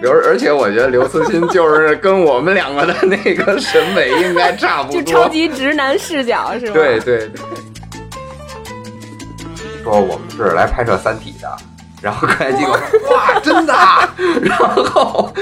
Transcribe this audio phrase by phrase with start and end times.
[0.00, 6.72] 比如，而且我觉得刘慈欣就是跟我们两个的那个审美应该差不多，就超级直男视角是吧？
[6.72, 7.30] 对对对。
[9.82, 11.56] 说我们是来拍摄《三体》的，
[12.02, 12.72] 然后看见机构
[13.10, 13.74] 哇，真的，
[14.42, 15.32] 然后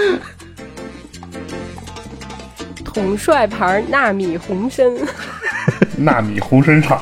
[2.84, 4.86] 统帅牌纳米红参，
[5.98, 6.98] 纳米红参厂。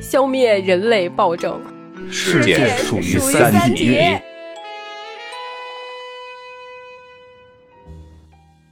[0.00, 1.60] 消灭人类暴政，
[2.10, 3.98] 世界属于三体。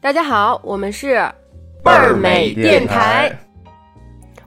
[0.01, 1.15] 大家好，我们是
[1.83, 3.33] 倍儿美电台。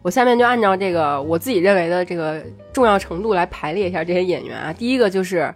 [0.02, 4.72] 我下面就按照这个我自己认为的这个重要程度来排列一下这些演员啊。
[4.72, 5.54] 第一个就是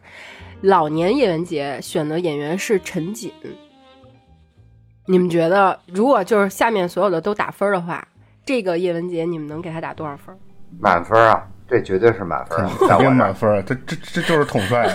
[0.62, 3.31] 老年叶文洁选的演员是陈瑾。
[5.05, 8.07] 你们觉得，如果就是下面所有的都打分的话，
[8.45, 10.35] 这个叶文洁你们能给他打多少分？
[10.79, 13.16] 满分啊，这绝对是满分，肯定。
[13.16, 14.93] 满分，这这这就是统帅。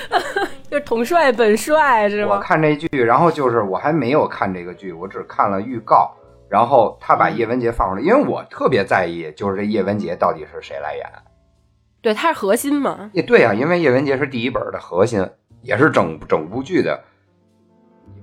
[0.70, 2.40] 就是统帅本帅是我吗？
[2.40, 6.10] 看这剧，然后就是我还没有看这个剧，我只看了预告。
[6.48, 11.06] 然后他把叶文洁放出来，因为我特别在意，就是这叶文洁到底是谁来演。
[12.00, 13.10] 对，他是核心嘛。
[13.12, 15.28] 也对啊，因为叶文洁是第一本的核心，
[15.60, 16.98] 也是整整部剧的，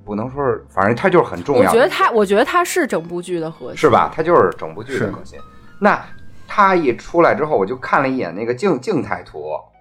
[0.03, 1.69] 不能说是，反正他就是很重要。
[1.69, 4.11] 我觉得他，我觉得他是整部剧的核心，是吧？
[4.15, 5.37] 他就是整部剧的核心。
[5.79, 6.01] 那
[6.55, 9.39] 他一出来之后，我就看了一眼那个静静态图，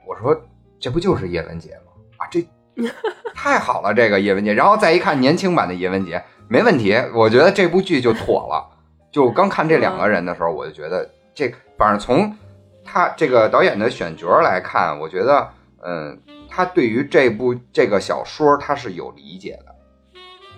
[0.09, 0.34] 我说
[0.81, 1.92] 这不就是叶文洁吗？
[2.17, 2.42] 啊，这
[3.37, 4.55] 太好了，这个叶文洁。
[4.55, 6.97] 然后再一看年轻版的叶文洁，没问题。
[7.14, 8.67] 我觉得这部剧就妥了。
[9.11, 12.34] 就刚看这两个人的时候，我就觉得这，反正从
[12.83, 15.47] 他这个导演的选角来看，我觉得，
[15.84, 19.75] 嗯，他对于这部这个小说他是有理解的。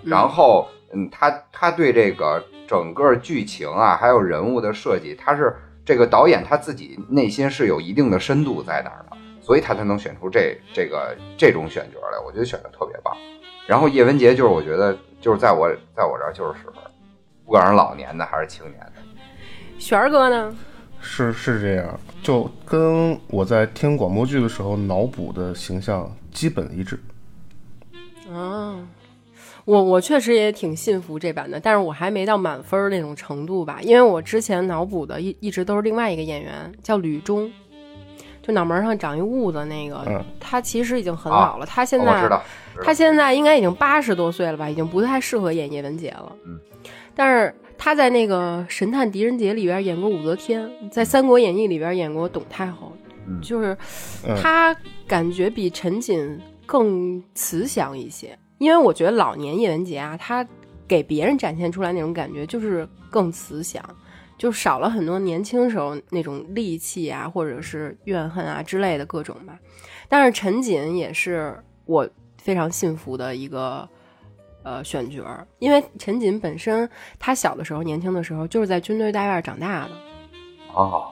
[0.05, 5.53] 然后，嗯，他他对这个整个剧情啊，还有人物的设计，他是
[5.85, 12.19] 这个导演他自己内心是有一定的深度在那儿的，所以他才能选出这这个这种选角来。
[12.25, 13.15] 我觉得选的特别棒。
[13.67, 16.75] 然后叶文洁就是我觉得就是在我在我这儿就是十分，
[17.45, 18.93] 不管是老年的还是青年的。
[19.77, 20.55] 璇儿哥呢？
[20.99, 26.99] 是是这样，就跟我在听广播剧的时候脑补的形象基本一致。
[28.33, 28.79] 啊，
[29.65, 37.51] 我我确实也挺信服这版的，但是我还没到满分儿那种程度吧，因为我之前脑补的一一直都是另外一个演员，叫吕中，
[38.43, 42.43] 就脑门上长一痦子那个，嗯他其实已经很老了，他现在、哦我知道，
[42.83, 46.31] 他现在应该已经八十多岁了吧，已经不太适合演叶文洁了。
[46.45, 46.59] 嗯，
[47.15, 52.93] 但是他在那个《神探狄仁杰》里边演过武则天，在《三国演义》里边演过董太后，
[53.27, 53.75] 嗯就是
[54.27, 54.75] 嗯他
[55.07, 58.37] 感觉比陈瑾更慈祥一些。
[58.57, 60.47] 因为我觉得老年叶文洁啊，他
[60.87, 63.83] 给别人展现出来那种感觉就是更慈祥，
[64.37, 69.59] 就少了很多年轻时候那种戾气啊，或者是怨恨啊之类的各种吧。
[70.07, 72.07] 但是陈瑾也是我
[72.37, 73.87] 非常信服的一个
[74.63, 76.89] 呃选角儿，因为陈瑾本身
[77.19, 79.91] 他小的时候、年轻的时候就是在军队大院长大的，
[80.73, 81.11] 哦，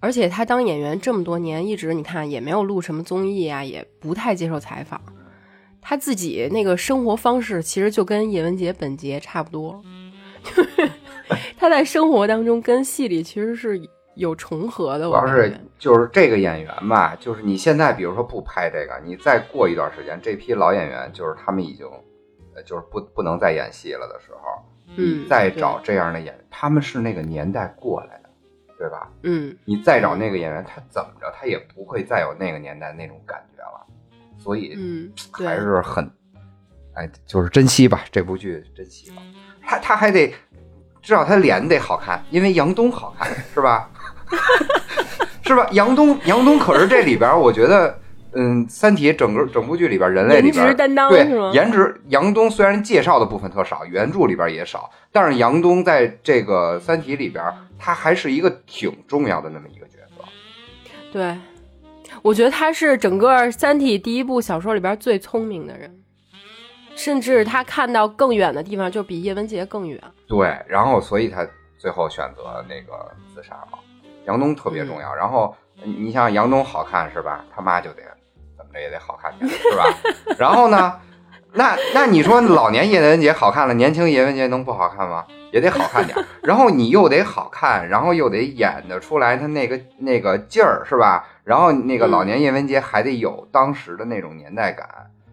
[0.00, 5.00] 而且他当演员这么多年，一直你看也没有录什么综艺啊，也不太接受采访。
[5.86, 9.80] 他自己那个生活方式其实就跟叶文洁本杰差不多，
[10.42, 10.90] 就是
[11.58, 13.78] 他在生活当中跟戏里其实是
[14.14, 15.04] 有重合的。
[15.04, 21.86] 主要是就是这个演员吧，就是你现在比如说不拍这个，你再过一段时间，这批老演员就是他们已经，
[22.54, 24.64] 呃，就是不不能再演戏了的时候，
[24.96, 28.30] 嗯你再找这样的演员，他们是那个年代过来的，
[28.78, 29.10] 对吧？
[29.22, 33.86] 嗯，你再找那个演员，他怎么着，他也不会再有那个年代那种感觉了，
[34.44, 36.04] 所以嗯，还是很，
[36.92, 39.22] 哎，就是珍惜吧，这部剧珍惜吧。
[39.66, 40.28] 他他还得
[41.00, 43.88] 至少他脸得好看，因为杨东好看，是吧？
[45.42, 45.66] 是吧？
[45.72, 47.98] 杨东杨东可是这里边儿，我觉得，
[48.32, 60.22] 嗯，《三体》整个整部剧里边儿，人类里边儿颜值担当对颜值，杨东虽然介绍的部分特少，原著里边儿也少，但是杨东在这个《三体》里边儿，他还是一个挺重要的那么一个角色。
[61.10, 61.34] 对，
[62.22, 66.02] 我觉得他是整个《三体》第一部小说里边最聪明的人，
[66.96, 70.00] 甚至他看到更远的地方就比叶文洁更远。
[70.26, 71.46] 对，然后所以他
[71.76, 73.78] 最后选择那个自杀嘛。
[74.26, 77.44] 杨东特别重要，然后你像杨东好看是吧？
[77.54, 78.02] 他妈就得
[78.56, 79.84] 怎么着也得好看点是吧？
[80.38, 80.98] 然后呢，
[81.52, 85.26] 那那你说老年叶文洁好看了，年轻叶文洁能不好看吗？
[85.54, 86.24] 也得好看点儿。
[86.42, 91.24] 然后你又得好看，然后又得演得出来他那个那个劲儿是吧？
[91.44, 94.88] 然后那个老年叶文洁还得有当时的那种年代感，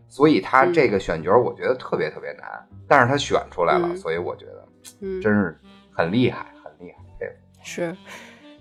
[0.07, 2.47] 所以他这个选角我觉得特别特别难，
[2.87, 4.67] 但是他选出来了，嗯所以我觉得
[4.99, 5.57] 嗯，真是
[5.91, 7.33] 很厉害，很厉害，佩服。
[7.63, 7.95] 是，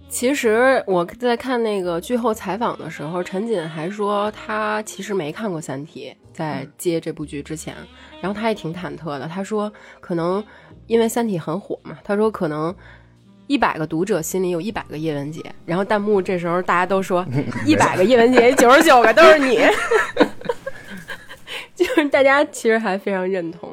[0.09, 7.75] 其实我在看那个剧后采访的时候，陈瑾还说他其实没看过《三体》，在接这部剧之前，
[8.21, 9.27] 然后他也挺忐忑的。
[9.27, 10.45] 他说可能
[10.91, 12.75] 因为《三体》很火嘛，他说可能
[13.47, 17.25] 一百个读者心里有一百个叶文洁，然后弹幕这时候大家都说
[17.65, 19.61] 一百个叶文洁，九十九个都是你，
[21.77, 23.71] 就是大家其实还非常认同。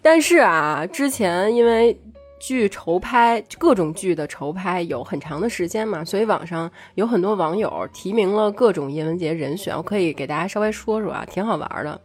[0.00, 1.94] 但是啊，之前因为
[2.38, 12.00] 剧筹拍各种剧的筹拍有很长的时间嘛，所以网上有很多网友提名了各种叶文洁人选，我可以给大家稍微说说啊，挺好玩的。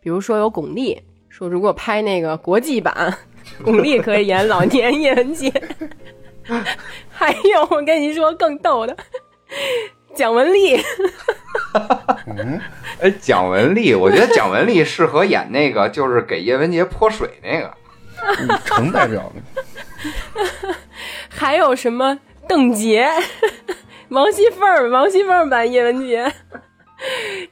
[0.00, 3.16] 比如说有巩俐说，如果拍那个国际版，
[3.64, 5.52] 巩俐可以演老年叶文洁。
[7.10, 8.96] 还有我跟你说更逗的，
[10.14, 10.76] 蒋雯丽。
[13.00, 17.72] 哎，蒋雯丽，我觉得蒋雯丽适合演那个，就是给叶文洁泼水那个。
[18.64, 20.74] 成代表的。
[21.28, 22.18] 还有什么
[22.48, 23.06] 邓婕、
[24.08, 26.30] 王熙凤、王熙凤版叶文洁，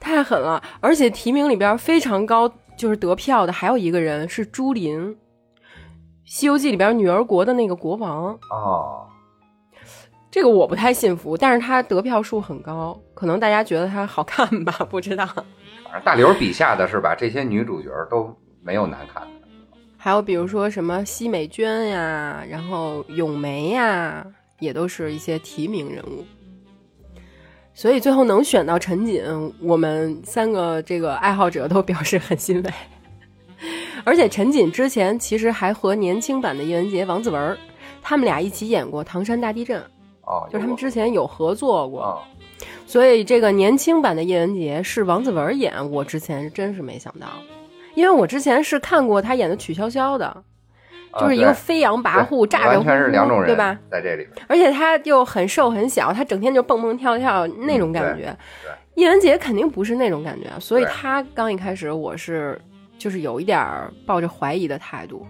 [0.00, 0.62] 太狠了！
[0.80, 5.10] 而且提名里边非常高，就是得票的还有一个人是朱琳，
[6.28, 8.38] 《西游记》里边女儿国的那个国王。
[8.50, 9.06] 哦，
[10.30, 14.72] 这个我不太信服，但是他得票数很高，可能大家觉得他好看吧？
[14.90, 15.24] 不知道。
[15.26, 18.30] 反正大刘笔下的是吧这些女主角都
[18.62, 19.28] 没有难看的。
[19.96, 24.24] 还有比如说什么奚美娟呀，然后咏梅呀，
[24.60, 26.26] 也都是一些提名人物。
[27.72, 32.70] 所以最后能选到陈瑾，我们三个这个爱好者都表示很欣慰。
[34.08, 37.58] 而且陈瑾之前其实还和年轻版的叶文洁、王子文，
[38.00, 39.78] 他们俩一起演过《唐山大地震》，
[40.22, 42.02] 哦，就是他们之前有合作过。
[42.04, 42.22] 哦，
[42.86, 47.26] 所以这个年轻版的叶文洁是王子文演，我之前真是没想到。
[47.94, 53.78] 因为我之前是看过他演的曲筱绡的，啊就是一个飞扬跋扈、对咋着完全是两种人，对吧？？
[53.90, 58.34] 在这里边，而且他又很瘦很小，他整天就蹦蹦跳跳那种感觉。
[58.94, 62.60] 叶文洁肯定不是那种感觉，所以对他刚一开始我是
[62.98, 65.26] 就是有一点儿抱着怀疑的态度，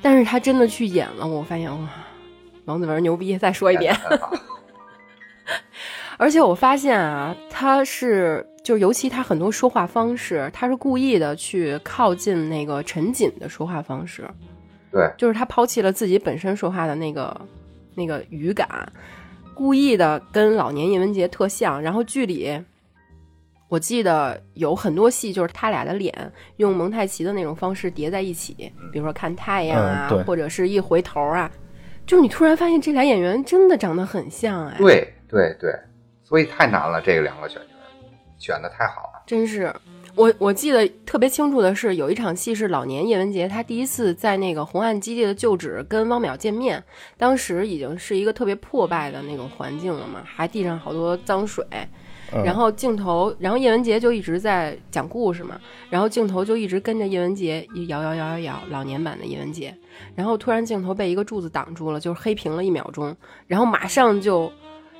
[0.00, 1.88] 但是他真的去演了，我发现哇，
[2.64, 3.36] 王子文牛逼！
[3.36, 3.94] 再说一遍，
[6.16, 14.28] 而且我发现啊，他是就是尤其他很多说话方式，他是故意的去靠近那个陈瑾的说话方式，
[14.90, 17.40] 对，就是他抛弃了自己本身说话的那个
[17.94, 18.68] 那个语感，
[19.54, 21.80] 故意的跟老年叶文洁特像。
[21.80, 22.62] 然后剧里，
[23.70, 26.12] 我记得有很多戏就是他俩的脸
[26.56, 28.52] 用蒙太奇的那种方式叠在一起，
[28.92, 31.48] 比如说看太阳啊，嗯或者是一回头啊，
[32.04, 35.72] 就是你突然发现这俩演员真的长得很像哎，对对对，
[36.24, 37.68] 所以太难了，这个两个选角
[38.40, 39.22] 选的太好了。
[39.24, 39.72] 真是。
[40.16, 46.82] 我我记得特别清楚的是，有一场戏是老年叶文洁，他第一次在那个红岸基地的旧址跟汪淼见面，
[47.16, 51.88] 当时已经是一个特别破败的那种环境了嘛，还地上好多脏水，嗯
[52.44, 59.76] 然后镜头，然后叶文洁就一直在讲故事嘛，然后镜头就一直跟着叶文洁摇摇摇摇摇，老年版的叶文洁，
[60.14, 63.16] 然后突然镜头被一个柱子挡住了，就是黑屏了一秒钟，
[63.46, 64.52] 然后马上就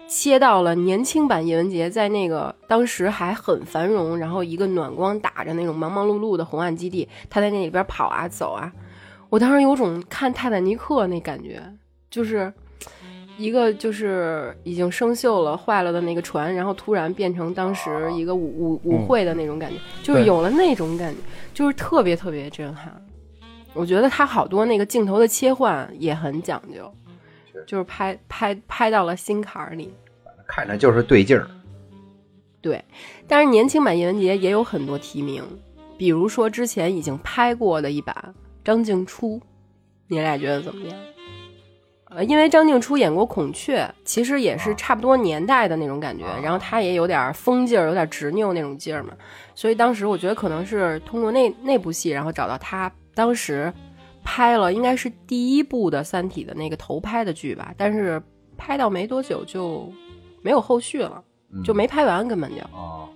[0.08, 8.72] 切到了年轻版叶文洁在那个当时还很繁荣，然后一个暖光打着那种忙忙碌碌的红岸基地，他在那里边跑啊走啊，
[9.28, 11.62] 我当时有种看泰坦尼克那感觉，
[12.10, 12.52] 就是
[13.40, 21.20] 一个就是已经生锈了、坏了的那个船，然后突然变成当时一个舞舞舞会的那种感觉，就是有了那种感觉，
[21.54, 22.94] 就是特别特别震撼。
[23.72, 26.92] 我觉得他好多那个镜头的切换也很讲究，
[27.66, 29.90] 就是拍拍拍到了心坎儿里。
[30.46, 31.48] 看着就是对劲儿。
[32.60, 32.84] 对，
[33.26, 35.42] 但是年轻版叶文洁也有很多提名，
[35.96, 39.40] 比如说之前已经拍过的一版张静初，
[40.08, 40.98] 你俩觉得怎么样？
[42.10, 49.14] 呃，因为张静初演过《孔雀》，其实也是差不多年代的那种感觉，然后她也有点疯劲儿，有点执拗那种劲儿嘛，
[49.54, 53.72] 所以当时我觉得可能是通过那那部戏，然后找到她，当时
[54.24, 58.20] 拍了应该是第一部的《三体》的那个头拍的剧吧，但是
[58.58, 59.90] 拍到没多久就
[60.42, 61.22] 没有后续了。
[61.52, 62.60] 嗯就没拍完，根本就。
[62.72, 63.08] 哦，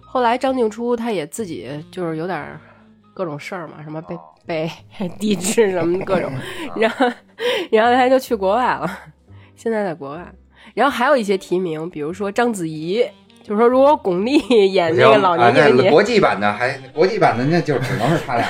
[0.00, 2.58] 后来张静初她也自己就是有点儿
[3.12, 4.70] 各种事儿嘛，什么被、哦被
[5.18, 6.30] 抵制什么各种，
[6.76, 7.06] 然后
[7.70, 8.88] 然后他就去国外了，
[9.56, 10.24] 现在在国外。
[10.74, 13.04] 然后还有一些提名，比如说章子怡，
[13.42, 18.46] 就是说如果巩俐 演那个老年啊那叶文洁，国际版的还国际版的那就只能是他俩。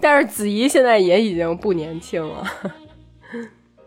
[0.00, 2.44] 但是子怡现在也已经不年轻了。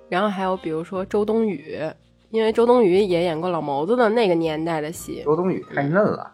[0.09, 1.77] 然后还有比如说周冬雨，
[2.29, 6.31] 因为周冬雨也演过老谋子的那个年代的戏，周冬雨太嫩了，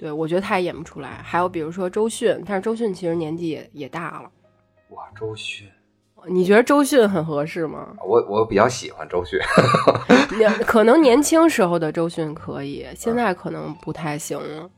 [0.00, 1.20] 对，我觉得他也演不出来。
[1.22, 4.30] 还有比如说周迅，但是周迅其实年纪也也大了。
[4.88, 5.68] 哇，周迅，
[6.26, 7.94] 你觉得周迅很合适吗？
[8.02, 9.38] 我我比较喜欢周迅，
[10.38, 14.70] 年可能年轻时候的周迅可以，现在可能不太行了。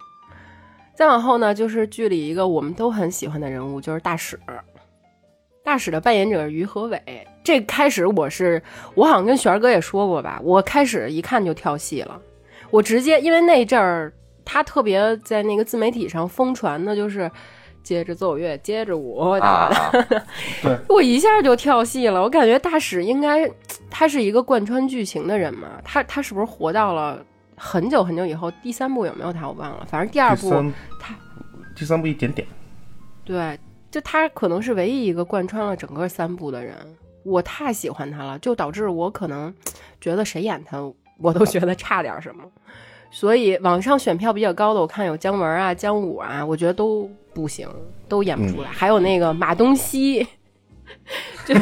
[0.93, 4.37] 再往后呢，就是剧里一个我们都很喜欢的人物，就是大使。
[5.64, 8.61] 大使的扮演者于和伟，这开始我是
[8.97, 12.21] 我好像跟璇儿哥也说过吧，我开始一看就跳戏了，
[12.73, 14.12] 我直接因为那阵儿
[14.52, 17.30] 他特别在那个自媒体上疯传的就是
[17.82, 19.71] 接着奏乐，接着舞，啊，
[20.62, 22.21] 对，我一下就跳戏了。
[22.21, 23.50] 我感觉大使应该
[23.90, 27.25] 他是一个贯穿剧情的人嘛，他他是不是活到了
[27.56, 28.50] 很久很久以后？
[28.62, 31.14] 第三部有没有他我忘了，反正第二部第他
[31.75, 32.47] 第三部一点点，
[33.25, 33.59] 对，
[33.90, 36.76] 就他可能是唯一一个贯穿了整个三部的人。
[37.25, 39.54] 我太喜欢他了，就导致我可能
[39.99, 40.78] 觉得谁演他，
[41.18, 42.44] 我都觉得差点什么。
[43.14, 47.69] 所以网上选票比较高的，我看有姜文啊、姜武啊，我觉得都不行，
[48.09, 48.71] 都演不出来。
[48.71, 50.26] 还有那个马东锡，
[51.45, 51.54] 就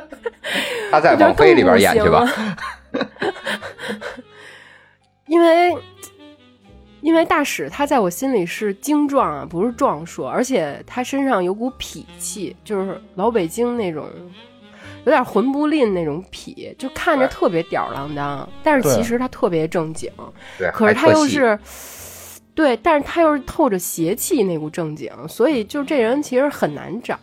[0.90, 2.26] 他在我觉得网飞里边演去吧。
[5.26, 5.76] 因为
[7.02, 14.08] 因为大使他在我心里是精壮啊，不是壮硕，而且他身上有股痞气，就是老北京那种。
[15.04, 20.10] 有点魂不吝那种痞，就看着特别吊儿郎当，但是其实他特别正经。
[20.58, 21.58] 对，可是他又是，
[22.54, 27.18] 对，但是他又是透着邪气那股正经，所以就这人其实很难找。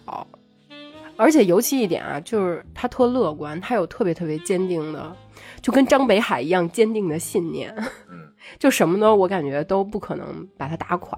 [1.18, 5.16] 而且尤其一点啊，就是他特乐观，他有特别特别坚定的，
[5.62, 7.74] 就跟张北海一样坚定的信念。
[8.10, 8.28] 嗯，
[8.60, 11.18] 就什么都我感觉都不可能把他打垮。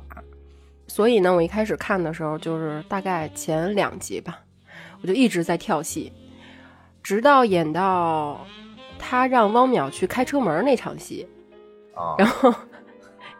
[0.88, 4.40] 所以呢，我一开始看的时候，就是大概前两集吧，
[5.02, 6.12] 我就一直在跳戏，
[7.08, 8.46] 直到演到
[9.00, 11.26] 他让汪淼去开车门那场戏，
[11.96, 12.54] 啊， 然后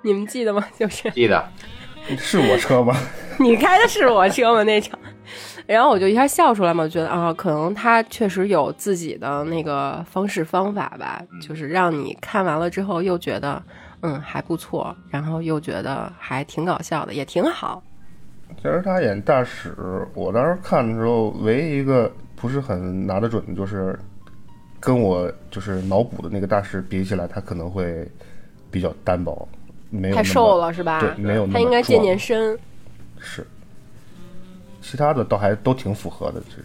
[0.02, 0.66] 你们记得吗？
[0.80, 1.46] 就是记得
[2.18, 2.96] 是我车吗？
[3.38, 4.64] 你开的是我车吗？
[4.64, 4.98] 那场，
[5.66, 13.62] 然后我就一下笑出来嘛，觉得啊，可能他确实有自己的那个方式方法吧，就是让你看完了之后又觉得
[14.00, 17.84] 嗯还不错，然后又觉得还挺搞笑的，也挺好。
[18.56, 24.00] 其实他演大使，我当时看的时候，唯一一个不是很拿得准的就是，
[24.80, 28.08] 跟我就是脑补的那个大使比起来，他可能会
[28.72, 29.46] 比较单薄，
[29.90, 31.00] 没有太那么瘦了是吧？
[31.02, 32.58] 对，没有那么他应该健健身。
[33.20, 33.46] 是，
[34.82, 36.64] 其他的倒还都挺符合的，其实。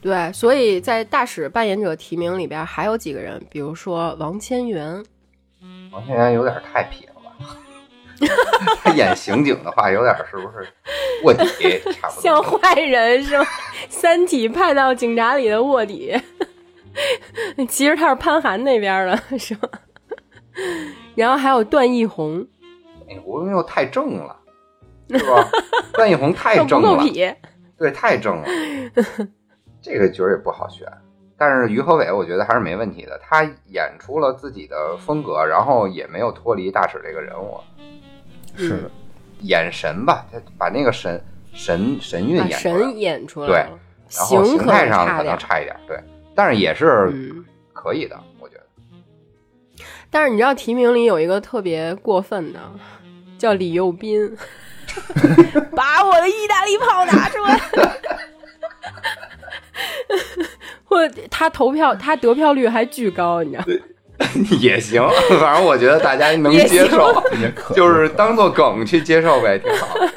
[0.00, 5.02] 对，所以在大使扮演者提名里边还有几个人，比如说王千源，
[5.90, 7.11] 王千源有点太痞了吧？
[8.82, 10.66] 他演刑警的话，有点是不是
[11.24, 11.44] 卧底
[12.00, 12.22] 差不多？
[12.22, 13.44] 像坏人是吗？
[13.88, 16.14] 三体派到警察里的卧底，
[17.68, 19.68] 其实他是潘寒那边的，是吗？
[21.14, 22.46] 然后还有段奕宏，
[23.08, 24.36] 哎，我又太正了，
[25.10, 25.48] 是吧？
[25.94, 27.04] 段奕宏太正了， 够。
[27.78, 28.44] 对，太正了。
[29.80, 30.86] 这个角儿也不好选，
[31.36, 37.58] 但是于和伟我觉得还是没问题的，他演出了自己的风格，然后也没有脱离大使这个人物，
[38.56, 38.90] 是，
[39.40, 43.78] 眼神吧，他把那个神神神韵把演出来，神演出来对了，
[44.16, 45.98] 然后形态上可能能差一点，对，
[46.34, 48.62] 但是也是嗯，可以的，我觉得。
[50.10, 52.60] 但是你知道提名里有一个特别过分的，
[53.38, 54.36] 叫李幼斌，
[55.74, 57.60] 把我的意大利炮拿出来。
[60.84, 63.72] 或他投票，他得票率还巨高，你知道吗？
[64.60, 65.02] 也行，
[65.40, 70.12] 反正我觉得大家能接受，也可就是当做梗去接受呗，挺好的。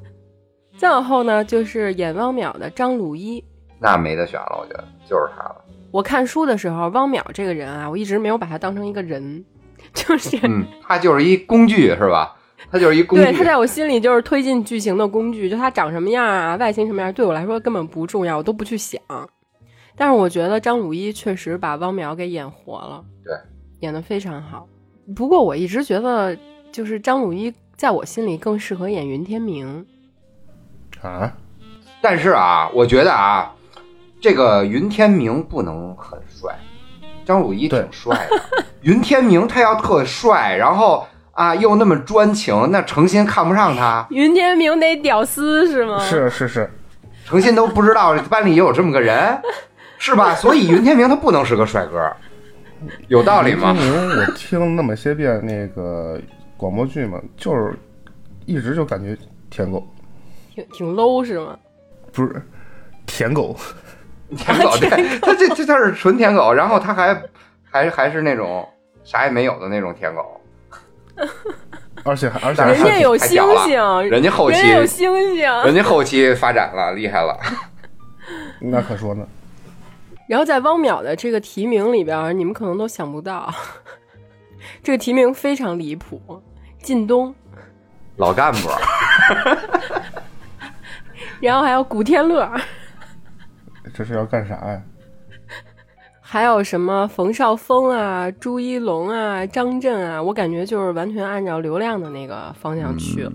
[0.76, 3.42] 再往后呢，就是演汪淼的张鲁一。
[3.78, 5.56] 那没得选了，我觉得就是他了。
[5.90, 9.44] 我看书的时候，汪淼这个人啊，我一直没有把他当成一个人，
[9.94, 12.36] 就是、嗯，他就是一工具，是吧？
[12.70, 13.24] 他就是一工具。
[13.24, 19.00] 对他在我心里就是推进剧情的工具，就他长什么样啊，外形什么样，对我来说根本不重要，我都不去想。
[20.00, 23.34] 但是我觉得张鲁一确实把汪淼给演活了，对，
[23.80, 24.66] 演得非常好。
[25.14, 26.34] 不过我一直觉得，
[26.72, 29.84] 就是张鲁一在我心里更适合演云天明。
[31.02, 31.30] 啊，
[32.00, 33.52] 但是啊，我觉得啊，
[34.22, 36.58] 这个云天明不能很帅，
[37.26, 38.64] 张鲁一挺帅的。
[38.80, 45.98] 云天明他要特帅，然后啊又那么专情，那诚心看不上他，云天明得屌丝是吗？
[45.98, 46.70] 是是是，
[47.26, 49.38] 诚心都不知道班里有这么个人，
[50.00, 50.34] 是吧？
[50.40, 52.10] 所以云天明他不能是个帅哥，
[53.08, 53.82] 有道理吗林？
[53.82, 56.18] 明，我听那么些遍那个
[56.56, 57.78] 广播剧嘛，就是
[58.46, 59.16] 一直就感觉
[59.50, 59.86] 舔狗，
[60.54, 61.56] 挺挺 low 是吗？
[62.12, 62.42] 不是
[63.06, 63.54] 舔狗，
[64.36, 67.22] 舔狗，对，他这这他是纯舔狗，然后他还
[67.70, 68.66] 还还是那种
[69.04, 70.40] 啥也没有的那种舔狗，
[72.04, 77.38] 而且还而且人家有星星，人家后期人家有星星，人家后期发展了，厉害了。
[78.60, 79.26] 那可说呢。
[80.30, 83.52] 然后在汪淼的这个提名里边，你们可能都想不到，
[84.80, 86.40] 这个提名非常离谱。
[86.78, 87.34] 靳东，
[88.16, 88.70] 老干部，
[91.42, 92.48] 然后还有古天乐，
[93.92, 94.80] 这是要干啥呀？
[96.20, 103.32] 还有什么冯绍峰啊、朱一龙啊、张震啊，我感觉就是完全按照流量的那个方向去了。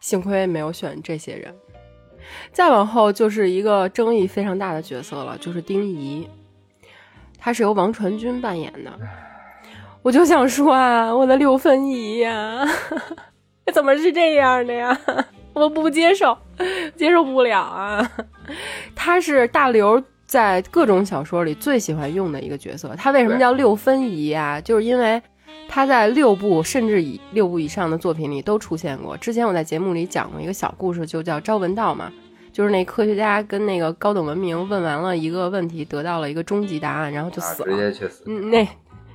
[0.00, 1.54] 幸亏没有选这些人。
[2.52, 6.28] 再往后就是一个争议非常大的角色了，就是丁仪，
[7.38, 8.92] 他是由王传君扮演的。
[10.02, 12.66] 我就想说啊，我的六分仪呀，
[13.72, 14.98] 怎么是这样的呀？
[15.54, 16.36] 我不接受，
[16.96, 18.10] 接受不了啊！
[18.94, 22.92] 他是大刘在各种小说里最喜欢用的一个角色。
[22.96, 24.60] 他为什么叫六分仪啊？
[24.60, 25.22] 就是因为
[25.74, 29.16] 他在六部甚至以六部以上的作品里都出现过。
[29.16, 32.12] 之前我在节目里讲过一个小故事，就叫《朝闻道》嘛，
[32.52, 38.22] 就是那科学家跟那个高等文明问完了一个问题，得到了一个终极答案，然后就死了，直接去死。
[38.28, 38.64] 嗯，那。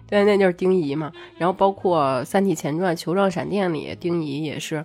[0.09, 1.09] 对，那就是丁仪嘛。
[1.37, 4.83] 然后包括《三体前传：球状闪电》里，丁仪也是。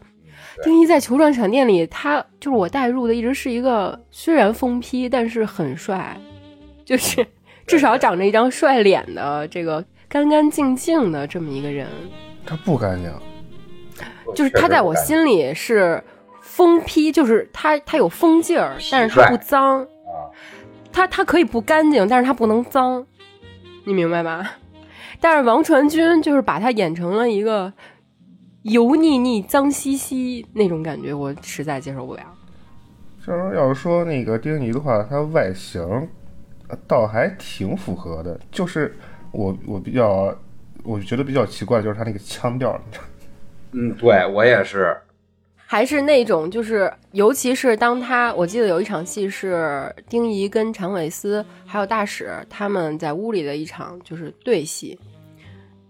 [0.62, 6.16] 丁仪在《球状闪电》里，他就是我带入的，一直是一个虽然疯批，但是很帅，
[6.85, 7.26] 就是
[7.66, 11.88] 至少长着一张帅脸的这个干干净净的这么一个人。
[12.47, 13.12] 他不干净，
[14.33, 16.00] 就是他在我心里是
[16.40, 19.85] 疯批，就是他他有疯劲儿，但是他不脏。
[20.92, 23.04] 他他可以不干净，但是他不能脏，
[23.83, 24.52] 你明白吧？
[25.21, 27.73] 但是王传君就是把他演成了一个
[28.62, 32.23] 油腻腻、脏兮兮那种感觉，我实在接受不了。
[33.26, 36.09] 就是要是说那个丁仪的话，他外形
[36.87, 38.97] 倒还挺符合的，就是
[39.34, 40.34] 我我比较
[40.82, 42.80] 我觉得比较奇怪，就是他那个腔调。
[43.72, 44.96] 嗯，对我也是。
[45.66, 54.96] 还是那种，就是尤其是当他，我记得有一场戏是丁仪跟常伟思还有大使他们在屋里的一场就是对戏。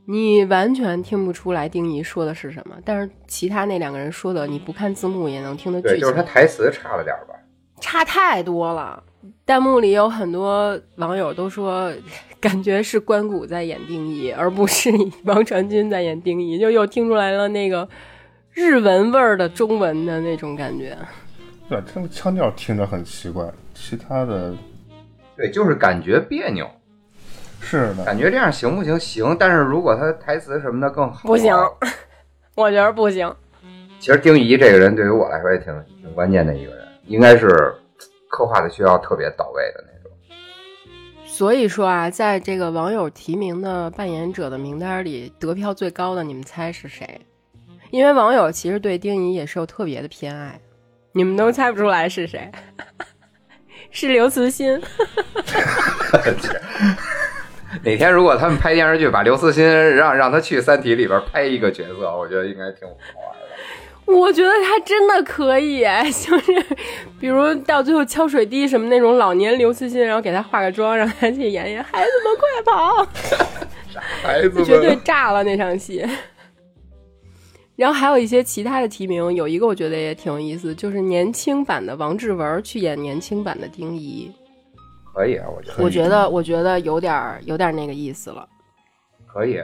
[0.06, 7.34] 你完全听不出来丁仪说的是什么，但是其他那两个人说的，你不看字幕也能听得对，就是他台词差了点吧，
[7.80, 9.02] 差太多了。
[9.44, 11.92] 弹幕里有很多网友都说，
[12.40, 14.90] 感觉是关谷在演丁仪，而不是
[15.24, 17.88] 王传君在演丁仪，就又听出来了那个
[18.52, 20.96] 日文味儿的中文的那种感觉。
[21.68, 24.54] 对，这个腔调听着很奇怪，其他的，
[25.36, 26.68] 对，就是感觉别扭。
[27.60, 29.00] 是的，感觉这样行不行？
[29.00, 31.54] 行，但是如果他台词什么的更好，不行，
[32.54, 33.34] 我觉得不行。
[33.98, 37.74] 其实丁仪这个人对于我来说也挺挺关键的一个人，应该是
[38.34, 40.10] 刻画的需要特别到位的那种。
[41.24, 47.20] 所以说啊，在这个网友提名的扮演者的名单里，得票最高的，你们猜是谁？
[47.90, 50.60] 因为网友其实对丁仪也是有特别的偏爱，
[51.12, 52.50] 你们都猜不出来是谁，
[53.92, 54.80] 是刘慈欣。
[57.82, 59.64] 哪天如果他们拍电视剧，把刘慈欣
[59.96, 63.23] 让让他去《三体》里边拍一个角色，我觉得应该挺好玩的。
[64.06, 65.80] 我觉得他真的可以，
[66.24, 66.66] 就是
[67.18, 73.08] 比如到最后敲水滴什么那种老年刘慈欣，然后给他化个妆，让他去演演孩子们快跑，
[74.22, 76.04] 孩子们绝对炸了那场戏。
[77.76, 84.30] 然后还有一些其他的提名，有一个我觉得也挺有意思，就是年轻版的王志文去演年轻版的丁仪。
[85.12, 85.82] 可以啊，我觉得。
[85.82, 88.48] 我觉得，我觉得有点有点那个意思了。
[89.26, 89.58] 可以。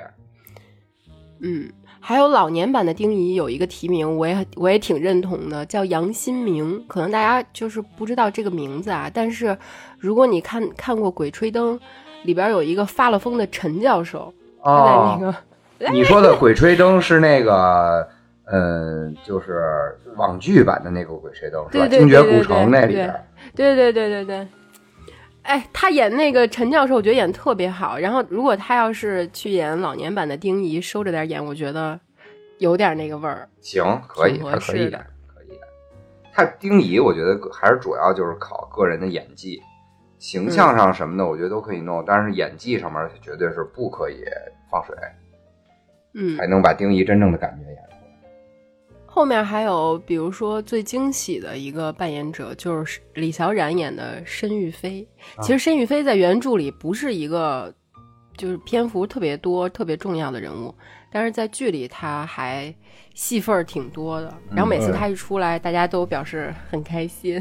[1.42, 6.82] 嗯，还有老年版的丁仪有一个提名，我也我也挺认同的，叫杨新明。
[6.88, 9.56] 可能大家就是不知道这个名字啊，但是
[9.98, 11.78] 如果你看看过《鬼吹灯》，
[12.24, 14.32] 里边有一个发了疯的陈教授，
[14.64, 15.34] 他在那个。
[15.92, 18.06] 你说的《鬼吹灯》是那个，
[18.44, 21.88] 嗯，就是网剧版的那个《鬼吹灯》是吧？
[21.88, 23.14] 精绝古城那里边。
[23.54, 24.48] 对对对对对。
[25.42, 27.98] 哎，他演那个陈教授，我觉得演特别好。
[27.98, 31.98] 然后，如果他要是去演老年版的丁仪，收着点演，我觉得
[32.58, 33.48] 有点那个味儿。
[33.60, 35.66] 行，可以，还可以的，可以的。
[36.32, 39.60] 他丁仪，我觉得还是主要就是考个人的演技，
[40.18, 42.04] 形象上什么的，我觉得都可以弄。
[42.06, 44.22] 但是演技上面绝对是不可以
[44.70, 44.94] 放水，
[46.14, 47.82] 嗯，才能把丁仪真正的感觉演。
[49.20, 55.06] 后面还有，比如说最惊喜的一个扮演者，就是李小冉演的申玉飞。
[55.42, 57.70] 其实申玉飞在原著里不是一个，
[58.34, 60.74] 就是篇幅特别多、特别重要的人物，
[61.12, 62.74] 但是在剧里他还
[63.12, 64.34] 戏份儿挺多的。
[64.50, 67.38] 然后每次他一出来，大家都表示很开心。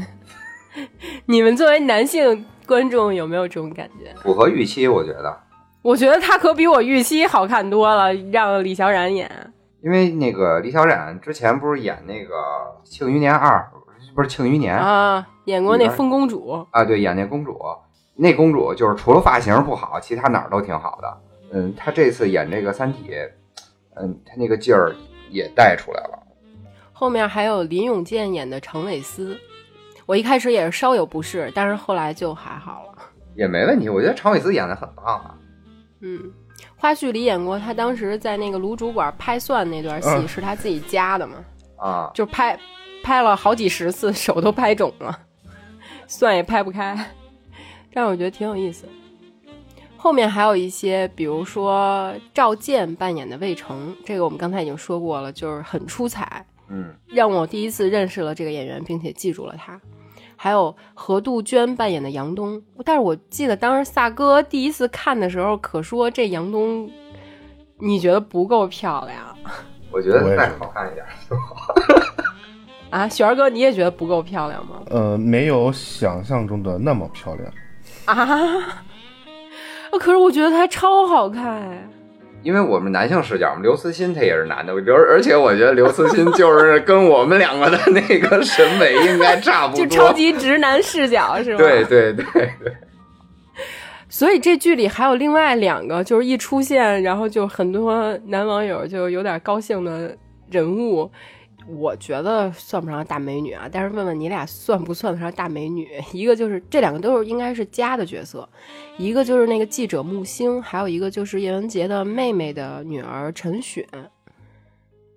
[1.24, 4.14] 你们作为男性观众有没有这种感觉？
[4.20, 5.34] 符合预期，我觉得。
[5.80, 9.30] 我觉得他可比我预期好看多了，让李小冉演。
[9.82, 12.34] 因为那个李小冉之前不是演那个
[12.84, 13.58] 《庆余年二》，
[14.14, 17.58] 不是《庆余年》啊，演过那里边风公主，啊，对，演那公主，
[18.14, 21.20] 那公主就是除了发型不好，其他哪儿都挺好的。
[21.52, 23.10] 嗯，她这次演这个《三体》，
[23.96, 24.94] 嗯，她那个劲儿
[25.30, 26.18] 也带出来了。
[26.92, 29.36] 后面还有林永健演的程伟思，
[30.04, 32.98] 我一开始也是稍有不适，但是后来就还好了。
[33.34, 35.34] 也没问题，我觉得程伟思演的很棒啊。
[36.02, 36.30] 嗯，
[36.80, 41.44] 花絮里演过他当时在那个卤煮馆拍蒜那段戏，嗯是他自己加的嘛，
[41.76, 42.58] 啊，就拍
[43.02, 45.20] 拍了好几十次，手都拍肿了，
[46.08, 46.96] 蒜也拍不开，
[47.92, 48.88] 但是我觉得挺有意思。
[49.98, 59.78] 后面还有一些，比如说赵健扮演的魏成，这个我们刚才已经说过了，就是很出彩，嗯，让我第一次认识了这个演员，并且记住了他。
[60.42, 66.90] 还有何杜鹃扮演的杨东，但是我记得当时萨哥第一次看的时候，可说这杨东，
[67.76, 69.36] 你觉得不够漂亮
[69.92, 71.74] 我觉得再我也是好看一点就好。
[72.88, 73.06] 啊？
[73.06, 74.76] 璇儿哥，你也觉得不够漂亮吗？
[74.88, 77.52] 呃，没有想象中的那么漂亮。
[78.06, 78.82] 啊！
[80.00, 81.86] 可是我觉得她超好看哎。
[82.42, 89.84] 因为我们男性视角嘛，刘慈欣他也是男的，我觉得，而且我觉得刘慈欣就是跟我们两个的那个审美应该差不多。
[89.86, 91.58] 就超级直男视角是吗？
[91.58, 92.50] 对对对对，
[94.08, 100.16] 所以这剧里还有另外两个，就是一出现，然后就很多男网友就有点高兴的
[100.50, 101.10] 人物。
[101.76, 105.88] 我觉得算不上大美女啊，但是问问你俩算不算得上大美女？
[106.12, 108.48] 一个就是这两个都是应该是家的角色，
[108.98, 113.86] 一个就是那个记者木星，还有一个就是叶文洁的妹妹的女儿陈雪。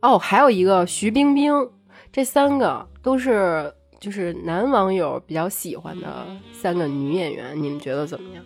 [0.01, 1.69] 哦，还有一个徐冰冰，
[2.11, 8.43] 这三个都是就是男网友比较喜欢的三个女演员，你们觉得怎么样？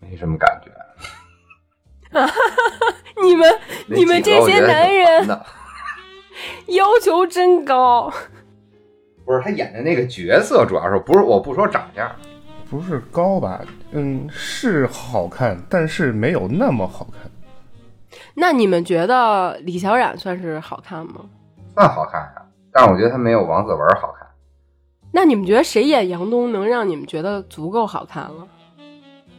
[0.00, 0.70] 没什么感觉。
[3.22, 5.40] 你们那你们几个我觉得这些男人
[6.68, 8.12] 要求真高。
[9.24, 12.10] 不是他演的那个角色，主要是不是我不说长相，
[12.68, 13.60] 不是高吧？
[13.92, 17.30] 嗯，是好看，但是没有那么好看。
[18.34, 21.26] 那你们觉得李小冉算是好看吗？
[21.74, 24.26] 算好看呀、但是我觉得他没有王子文好看。
[25.12, 28.48] 那你们觉得谁演杨东能让你们觉得足够好看了？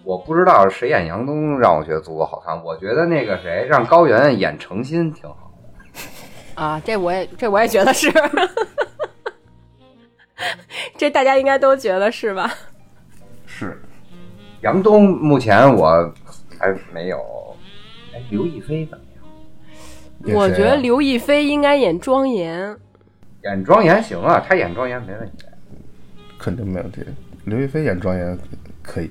[0.04, 5.51] 我不知道谁演杨东让我觉得足够好看，我觉得那个谁让高圆演程心挺好。
[6.56, 8.12] 啊，这我也这我也觉得是，
[10.98, 12.54] 这大家应该都觉得是吧？
[13.46, 13.80] 是，
[14.62, 16.14] 杨东目前我
[16.60, 17.18] 还没有。
[18.14, 19.04] 哎，刘亦菲怎么
[20.26, 20.36] 样？
[20.38, 22.78] 我觉得刘亦菲应该演庄严。
[23.44, 25.46] 演庄严行啊，她演庄严没问题。
[26.38, 27.04] 肯定没问题。
[27.46, 28.38] 刘亦菲演庄严
[28.84, 29.10] 可以。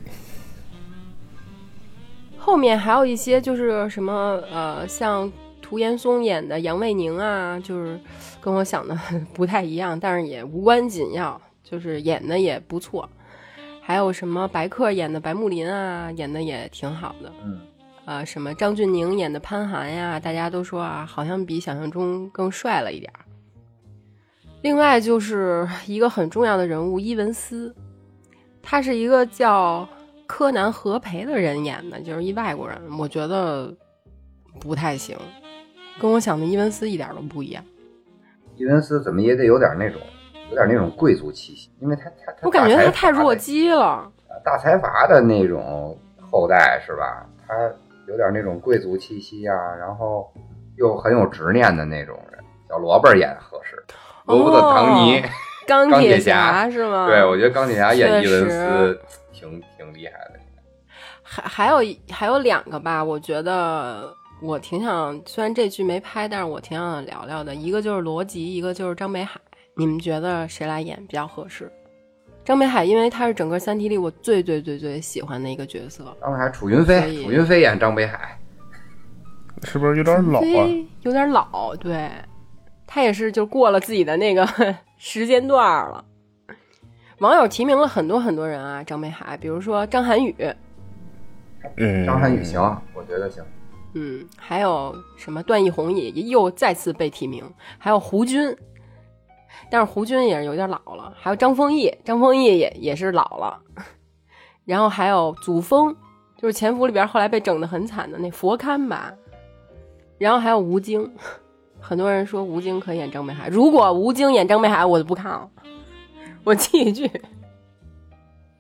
[2.39, 5.31] 后面还有一些就是什么呃，像
[5.71, 7.97] 涂岩松演的杨卫宁啊，就是
[8.41, 8.99] 跟我想的
[9.33, 13.09] 不太一样，但是也无关紧要，就是演的也不错。
[13.81, 17.33] 还有什么白客演的白木林啊，演的也挺好的。
[17.45, 17.61] 嗯，
[18.05, 23.21] 呃，什么张峻宁演的潘寒呀，大家都说啊，好像比想象中更帅了一点儿。
[24.63, 27.73] 另外就是一个很重要的人物伊文斯，
[28.61, 29.89] 他是一个叫
[30.27, 33.73] 柯南合培的人演的，就是一外国人，我觉得
[34.61, 35.17] 不太行，
[36.01, 37.63] 跟我想的伊文斯一点都不一样。
[38.57, 40.01] 伊文斯怎么也得有点那种，
[40.49, 44.11] 有点那种贵族气息，因为他他他我感觉他太弱鸡了。
[44.45, 45.97] 大财阀的那种
[46.31, 47.27] 后代是吧？
[47.47, 47.55] 他
[48.07, 50.33] 有点那种贵族气息啊，然后
[50.77, 52.41] 又很有执念的那种人。
[52.69, 53.83] 小萝卜演合适，
[54.27, 55.29] 罗伯特·唐尼，哦
[55.67, 57.07] 钢 钢铁铁侠是吗？
[57.07, 59.01] 对我觉得钢铁侠演伊文确斯
[59.33, 60.41] 挺挺厉害的。
[61.23, 67.55] 还还有一还有两个吧，我觉得我挺想，虽然这剧没拍，但是我挺想聊聊的。
[67.55, 69.39] 一个就是罗辑，一个就是张北海。
[69.75, 71.71] 你们觉得谁来演比较合适？
[72.43, 76.05] 张北海，因为他是整个《三体》里我最最最最喜欢的一个角色。
[76.21, 78.39] 张北海，楚云飞，楚云飞演张北海，
[79.63, 80.69] 是不是有点老啊？
[81.03, 82.11] 有点老，对，
[82.87, 84.47] 他也是就过了自己的那个
[84.97, 86.03] 时间段了。
[87.19, 90.35] 网友提名了很多很多人啊，张北海，比如说张涵予，
[91.77, 92.59] 嗯，张涵予行，
[92.95, 93.45] 我觉得行。
[93.95, 97.45] 嗯，还有什么段奕宏也又再次被提名，
[97.77, 98.57] 还有胡军，
[99.69, 103.61] 但是胡军也是有点老了，还有张丰毅，张丰毅也也是老了，
[104.65, 105.95] 然后还有祖峰，
[106.37, 109.13] 就是《潜伏》里边后来被整得很惨的那佛龛吧，
[110.19, 111.13] 然后还有吴京，
[111.81, 115.51] 很多人说吴京可以演张北海，如果吴京演张北海，我就不看了，
[116.45, 117.11] 我记一句。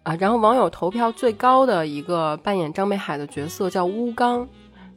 [0.02, 4.48] 啊，然后网友投票最高的一个扮演张北海的角色叫乌刚，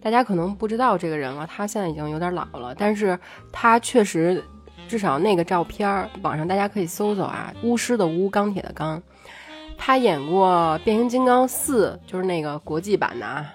[0.04, 3.18] 大家可能不知道这个人了，他现在已经有点老了，但是
[3.54, 4.44] 他确实
[4.86, 9.02] 至少那个照片儿，网上大家可以搜搜啊，巫师的巫，钢铁的钢。
[9.78, 13.50] 他演过《变形金刚四》，就是那个国际版的啊，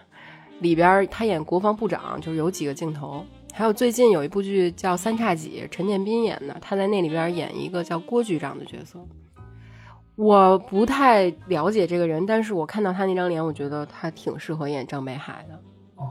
[0.60, 3.22] 里边他演国防部长，就是有几个镜头。
[3.52, 8.98] 还有最近有一部剧叫《三叉戟》，陈建斌演的，他在那里边演一个叫郭局长的角色。
[10.16, 15.60] 我不太了解这个人，但是我看到他那张脸，我觉得他挺适合演张北海的。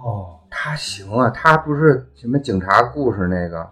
[0.03, 3.69] 哦，他行啊，他不是什么警察故事那个，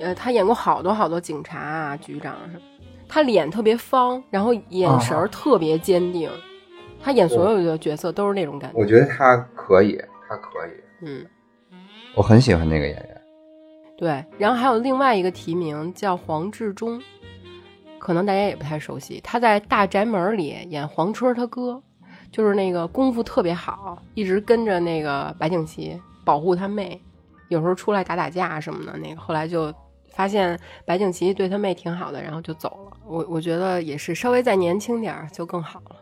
[0.00, 2.60] 呃，他演过好多好多警察啊、局长什么，
[3.08, 6.30] 他脸特别方，然后眼神儿特别坚定。
[7.04, 8.78] 他演所有的角色都是那种感觉。
[8.78, 10.70] 我觉得他可以，他可以，
[11.04, 11.26] 嗯，
[12.14, 13.22] 我很喜欢那个演员。
[13.96, 14.24] 对。
[14.38, 17.02] 然后还有另外一个提名叫黄志忠，
[17.98, 19.20] 可能大家也不太熟悉。
[19.24, 21.82] 他在《大宅门》里演黄春他哥，
[22.32, 27.00] 就是那个功夫特别好，一直跟着那个白景琦保护他妹，
[27.48, 28.98] 有时候出来打打架什么的。
[28.98, 29.72] 那个后来就
[30.12, 32.96] 发现白景琦对他妹挺好的，然后就走了。
[33.06, 35.96] 我我觉得也是稍微再年轻点儿就更好了。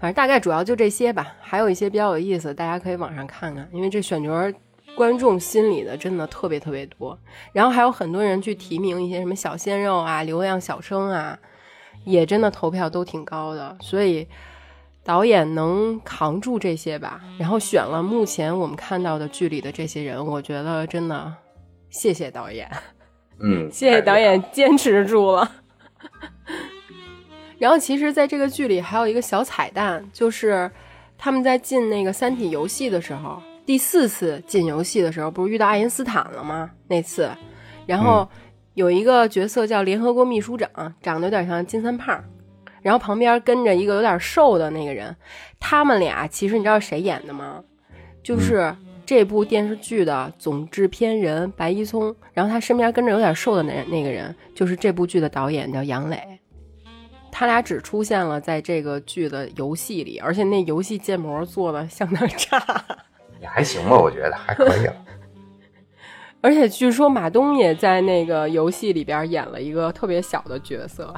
[0.00, 4.30] 反正大概主要就这些吧，还有一些比较有意思，大家可以网上看看，因为这选角
[4.96, 7.18] 观众心里的真的特别特别多。
[7.52, 11.38] 然后还有很多人去提名一些什么小鲜肉啊、流量小生啊，
[12.04, 13.76] 也真的投票都挺高的。
[13.80, 14.26] 所以
[15.04, 21.32] 导演能扛住这些吧，然后选了目前我们看到的剧里的这些人，我觉得真的
[21.90, 22.70] 谢谢导演。
[23.38, 25.50] 嗯， 谢谢导演坚持住了。
[27.58, 30.70] 然后，其实，在这个剧里还有一个小彩蛋，就是
[31.16, 36.70] 他们在进那个《三体》游戏的时候，第四次进游戏的时候，不是遇到爱因斯坦了吗？
[36.88, 37.30] 那次，
[37.86, 38.28] 然后
[38.74, 40.68] 有一个角色叫联合国秘书长，
[41.00, 42.22] 长得有点像金三胖，
[42.84, 45.16] 然后旁边跟着一个有点瘦的那个人，
[45.58, 47.64] 他们俩其实你知道谁演的吗？
[48.22, 56.20] 就是这部电视剧的总制片人白一聪，然后他身边跟着有点瘦的那那个人，就是这部剧的导演叫杨磊。
[57.32, 62.62] 他俩只出现了在这个剧的游戏里，而且那游戏建模做的相当差，
[63.40, 64.96] 也还行吧，我觉得还可以了。
[66.40, 71.12] 而且据说马东也在那个游戏里边演了一个特别小的角色，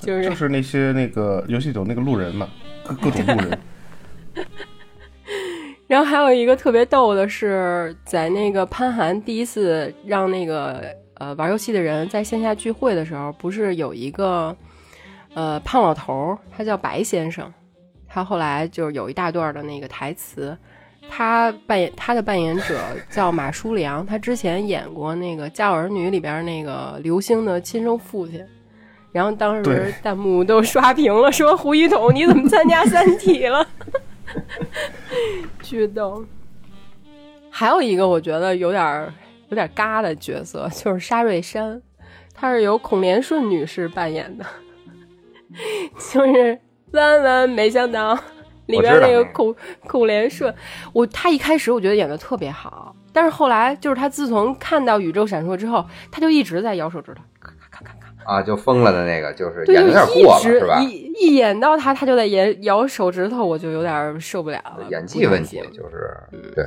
[0.00, 2.48] 就是就是那些那个游戏有那个路人嘛，
[2.84, 3.58] 各各种路人。
[5.86, 10.84] 然后还有一个特别逗的是，在那个潘寒第一次让那个
[11.14, 14.56] 呃玩游戏的人在线下聚会的时候，不是有一个
[15.34, 17.52] 呃胖老头儿，他叫白先生，
[18.06, 20.56] 他后来就是有一大段的那个台词，
[21.08, 22.78] 他扮演他的扮演者
[23.10, 28.46] 叫马书良，他之前演过那个《家有儿女》里边那个刘星的亲生父亲。
[29.12, 33.66] 然后当时弹幕都刷屏了，说胡一统你怎么参加《三体》了？
[35.62, 36.24] 巨逗。
[37.50, 39.12] 还有一个我觉得有点儿
[39.48, 41.82] 有点嘎的角色，就是沙瑞山，
[42.32, 44.46] 她是由孔连顺女士扮演的，
[46.12, 46.58] 就是
[46.92, 48.14] 万万没想到
[48.66, 49.52] 里边那个孔
[49.88, 50.54] 孔连顺，
[50.92, 57.22] 我他一开始我觉得演的特别好，但是后来就是他自从看到宇宙闪烁之后，他就一直在摇手指头。
[58.24, 60.80] 啊，就疯了的那个，就是，演的有点过了，一直是吧？
[60.82, 64.86] 一一演到他，他就在演咬手指头，我就有点受不了了。
[64.90, 66.16] 演技问题就是
[66.54, 66.64] 对，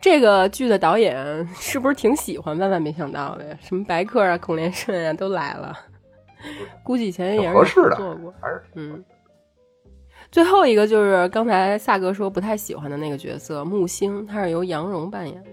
[0.00, 2.56] 这个剧的导演是不是挺喜欢？
[2.58, 5.76] 万万没想到的，什么白客啊、孔连顺啊都来了，
[6.82, 8.32] 估计以前也是合适的做过。
[8.40, 9.04] 还是嗯，
[10.30, 15.50] 最后一个就是刚才萨哥说不太喜欢的那个角色木星，他是由杨蓉扮演的。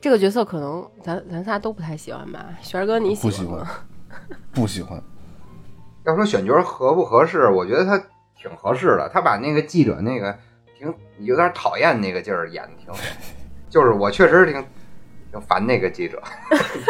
[0.00, 2.50] 这个角色可能咱咱仨都不太喜欢吧？
[2.60, 3.58] 璇儿哥你喜欢吗？
[3.58, 3.66] 不喜欢。
[6.04, 7.98] 要说选角合不合适，我觉得他
[8.36, 9.08] 挺合适的。
[9.12, 10.36] 他把那个记者那个
[10.78, 12.98] 挺有点讨厌那个劲儿演的挺好，
[13.70, 14.64] 就是我确实挺
[15.32, 16.22] 挺烦那个记者。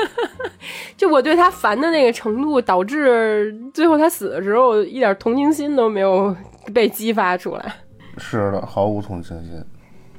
[0.97, 6.35] 就我对他烦的那个程度，导致最后他死的时候一点同情心都没有
[6.73, 7.75] 被激发出来。
[8.19, 9.65] 是的，毫无同情心。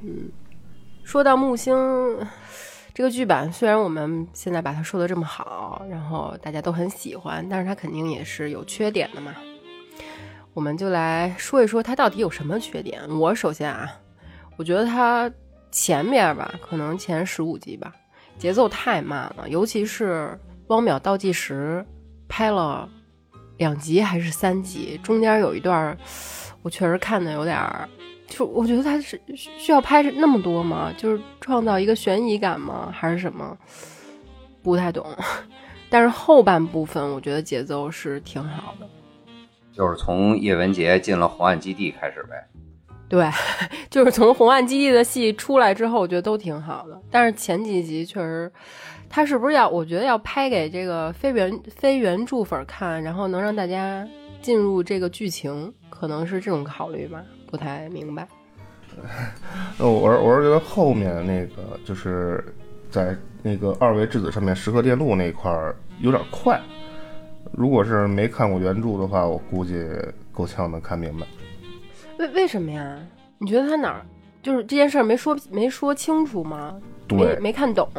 [0.03, 0.29] 嗯
[1.03, 1.75] 说到木星
[2.95, 9.35] 这个剧版，虽然我们现在把它说的这么好，然后大家都很喜欢，但是它肯定也是有缺点的嘛。
[10.53, 13.01] 我们就来说一说它到底有什么缺点。
[13.19, 13.91] 我首先啊，
[14.55, 15.29] 我觉得它
[15.71, 17.93] 前面吧，可能前十五集吧，
[18.37, 21.85] 节奏太慢了，尤其是汪淼倒计时
[22.29, 22.89] 拍了
[23.57, 25.97] 两集还是三集，中间有一段，
[26.61, 27.59] 我确实看的有点。
[28.27, 30.91] 就我觉得他是需需要拍那么多吗？
[30.97, 32.91] 就是创造一个悬疑感吗？
[32.93, 33.57] 还是什么？
[34.63, 35.05] 不太懂。
[35.89, 38.87] 但是后半部分我觉得节奏是挺好的。
[39.71, 42.47] 就是从叶文洁进了红岸基地开始呗。
[43.07, 43.29] 对，
[43.91, 46.99] 就是从红岸基地的戏出来之后，我觉得都挺好的。
[47.11, 48.51] 但是前几集确实，
[49.07, 49.69] 他是不是要？
[49.69, 54.05] 我觉得要拍给这个非原非原著粉看，然后能让大家
[54.41, 57.23] 进入这个剧情，可能是这种考虑吧？
[57.55, 58.27] 不太明白。
[59.79, 62.43] 那 我是我是觉得后面那个就是
[62.91, 66.59] 在那个二维质子上面时刻电路那块儿有点快。
[67.53, 69.87] 如果是没看过原著的话，我估计
[70.33, 71.25] 够呛能看明白。
[72.19, 72.99] 为为什么呀？
[73.37, 74.05] 你觉得他哪儿
[74.43, 76.75] 就是这件事儿没说没说清楚吗？
[77.09, 77.89] 没对没看懂。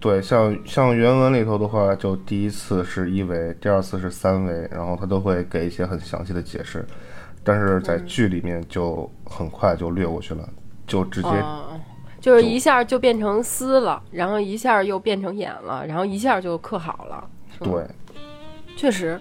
[0.00, 6.84] 对，像像原文里头的话，就第一次是一维，第二次是三维，然后他都会给一些很详细的解释，
[7.48, 10.46] 但是在剧里面就很快就略过去了，
[10.86, 11.80] 就直接、哦，
[12.20, 17.26] 就是一下就变成丝了，然后一下又变成眼了，然后一下就刻好了。
[17.60, 17.88] 对，
[18.76, 19.18] 确实，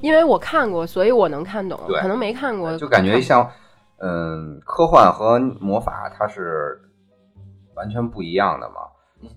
[0.00, 1.78] 因为我看过，所以我能看懂。
[2.00, 3.46] 可能没看过，就感觉像，
[3.98, 6.80] 嗯，科幻和魔法它是
[7.74, 8.76] 完全不一样的嘛。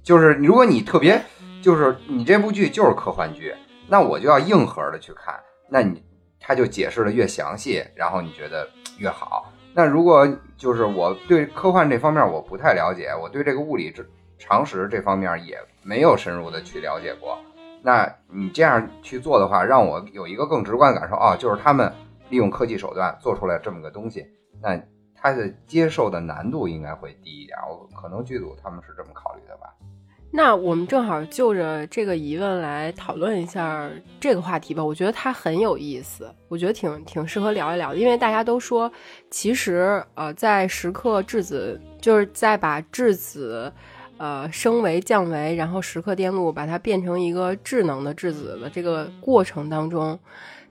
[0.01, 1.21] 就是如果你特别，
[1.61, 3.53] 就是你这部剧就是科幻剧，
[3.89, 5.37] 那我就要硬核的去看，
[5.69, 6.01] 那你
[6.49, 9.53] 他就解释的越详细，然后你觉得越好。
[9.71, 14.03] 那如果就是我对科幻这方面我不太了解，我对这个物理知
[14.39, 17.37] 常识这方面也没有深入的去了解过，
[17.83, 21.93] 那你这样去做的话，让我有一个更直观的感受啊，就是他们
[22.29, 24.25] 利用科技手段做出来这么个东西，
[24.59, 24.75] 那
[25.15, 27.55] 它的接受的难度应该会低一点。
[27.69, 29.71] 我可能剧组他们是这么考虑的吧。
[30.31, 33.89] 那我们正好就着这个疑问来讨论一下
[34.19, 34.83] 这个话题吧。
[34.83, 37.97] 我觉得它很有意思，我觉得挺挺适合聊一聊的。
[37.97, 38.91] 因为大家都说，
[39.31, 43.73] 其实呃，在时刻质子，就是在把质子
[44.17, 50.17] 呃升维、降维，然后时刻电路把它变成一个智能的质子的这个过程当中，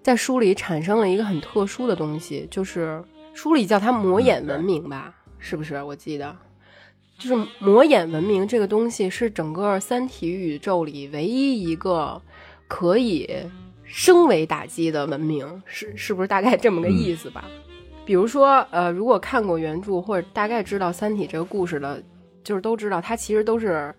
[0.03, 3.03] 在书里产生了一个很特殊的东西，就是
[3.35, 5.83] 书里叫它魔眼文明吧，是不是？
[5.83, 6.37] 我记得。
[7.19, 12.23] 就是魔眼文明这个东西是整个三体宇宙里唯一一个
[12.69, 13.29] 可以
[13.83, 17.45] 升维打击的文明，是是不是大概这么个意思吧？
[18.07, 22.01] 比如说，呃，如果看过原著或者大概知道三体这个故事的，
[22.45, 23.93] 就是都知道它其实都是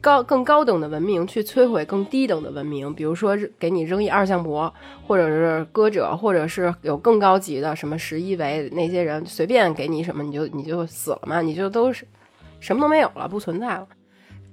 [0.00, 4.72] 高更高等的文明去摧毁更低等的文明，比如说给你扔一二向箔，
[5.06, 12.04] 或者是歌者，或者是有更高级的什么十一维那些人，随便给你什么你就你就死了嘛，你就都是。
[12.60, 13.86] 什么都没有了，不存在了。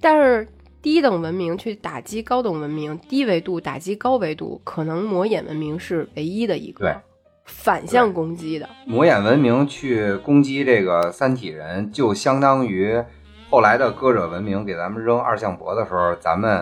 [0.00, 0.46] 但是
[0.82, 7.02] 低等文明去打击高等文明，低维度打击高维度，可能魔眼文明是唯一的一对个
[7.44, 8.68] 反向攻击的。
[8.86, 13.02] 魔眼文明去攻击这个三体人，就相当于
[13.50, 16.58] 后来的歌者文明给咱们扔二向箔的时候，咱们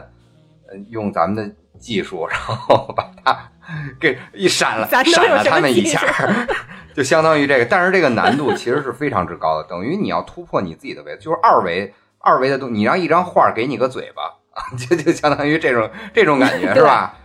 [0.69, 3.51] 呃用咱们的技术，然后把它
[4.01, 6.01] 给一闪了，闪了他们一下，
[6.95, 7.65] 就相当于这个。
[7.65, 14.23] 但是这个难度其实是非常之高的，等于你要突破你自己的维度，就是二维二维的东，你让一张画给你个嘴巴，
[14.77, 17.17] 就就相当于这种这种感觉是吧？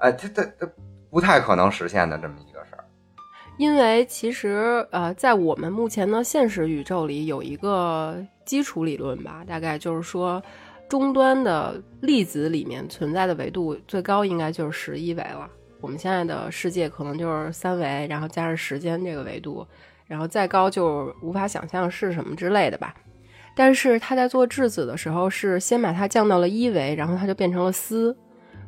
[0.00, 0.68] 呃，它它它
[1.10, 2.84] 不太可能实现的这么一个事儿。
[3.56, 10.42] 因为其实呃，在我们目前的现实宇宙里有一个基础理论吧，大概就是说，
[10.90, 15.48] 终端的粒子里面存在的维度最高应该就是十一维了。
[15.80, 19.66] 我们现在的世界可能就是三维，然后加上时间这个维度，
[20.06, 22.94] 然后再高就无法想象是什么之类的吧。
[23.54, 28.14] 但是他在做质子的时候，是先把它降到了一维，然后它就变成了丝，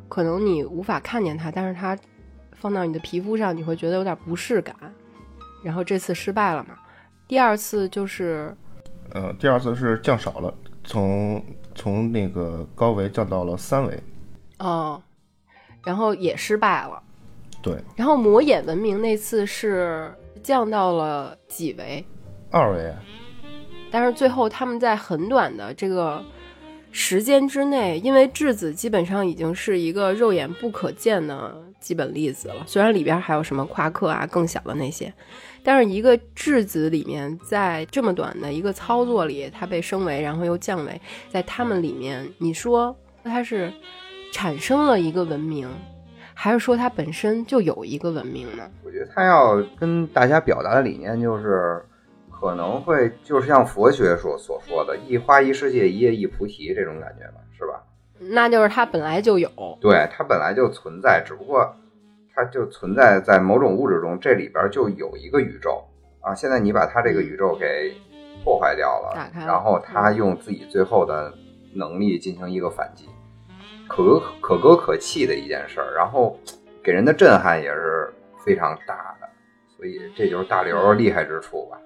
[0.09, 1.97] 可能你无法看见它，但是它
[2.53, 4.75] 放到你的皮肤上，你会觉得有点不适感。
[5.63, 6.79] 然后这次失败了嘛？
[7.27, 8.57] 第二次就是
[9.13, 11.45] 呃，第二次是降少了，从
[11.75, 14.03] 从那个高维降到了三维，
[14.61, 15.03] 哦，
[15.89, 17.03] 然后也失败了。
[17.63, 22.05] 对，然后魔眼文明那次是降到了几维，
[22.51, 22.95] 二维
[23.91, 26.23] 但是最后他们在很短的这个
[26.93, 35.11] 时间之内，因为质子基本上已经是一个肉眼不可见的基本粒子了，虽然里边还有什么夸克啊更小的那些，
[35.63, 43.73] 但是一个质子里面在这么短的一个操作里，它被升维，然后又降维，在它们里面，你说它是
[44.33, 45.69] 产生了一个文明，
[46.35, 48.71] 还是说它本身就有一个文明呢？
[48.85, 51.83] 我觉得他要跟大家表达的理念就是，
[52.31, 57.83] 可能会就是像佛学所所说的“一花一世界，一叶一菩提”这种感觉吧，是吧？
[58.21, 59.49] 那就是它本来就有，
[59.81, 61.75] 对，它本来就存在，只不过
[62.35, 65.85] 它就存在在某种物质中，这里边就有一个宇宙
[66.21, 66.35] 啊。
[66.35, 67.93] 现在你把它这个宇宙给
[68.45, 71.33] 破坏掉了，打开了然后它用自己最后的
[71.75, 73.09] 能力进行一个反击，
[73.89, 76.39] 可歌可歌可泣的一件事儿，然后
[76.83, 78.13] 给人的震撼也是
[78.45, 79.29] 非常大的，
[79.77, 81.79] 所以这就是大刘厉害之处吧。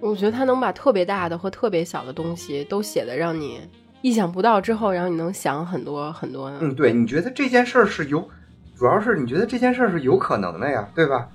[0.00, 3.60] 我觉得他能把特别大的和特别小的东西都写的让你
[4.02, 6.50] 意想不到，之后，然后你能想很多很多。
[6.60, 8.28] 嗯，对，你觉得这件事儿是有，
[8.76, 11.28] 主要是你觉得这件事儿是有可能的呀，对吧？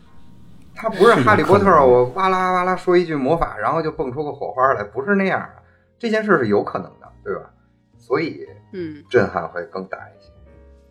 [0.76, 5.62] 他不是哈利波特，我哇啦哇啦说一句魔法，然后就蹦出个火花来，不是那样的。
[6.00, 7.50] 这件事是有可能的，对吧？
[7.98, 10.30] 所以，嗯，震撼会更大一些。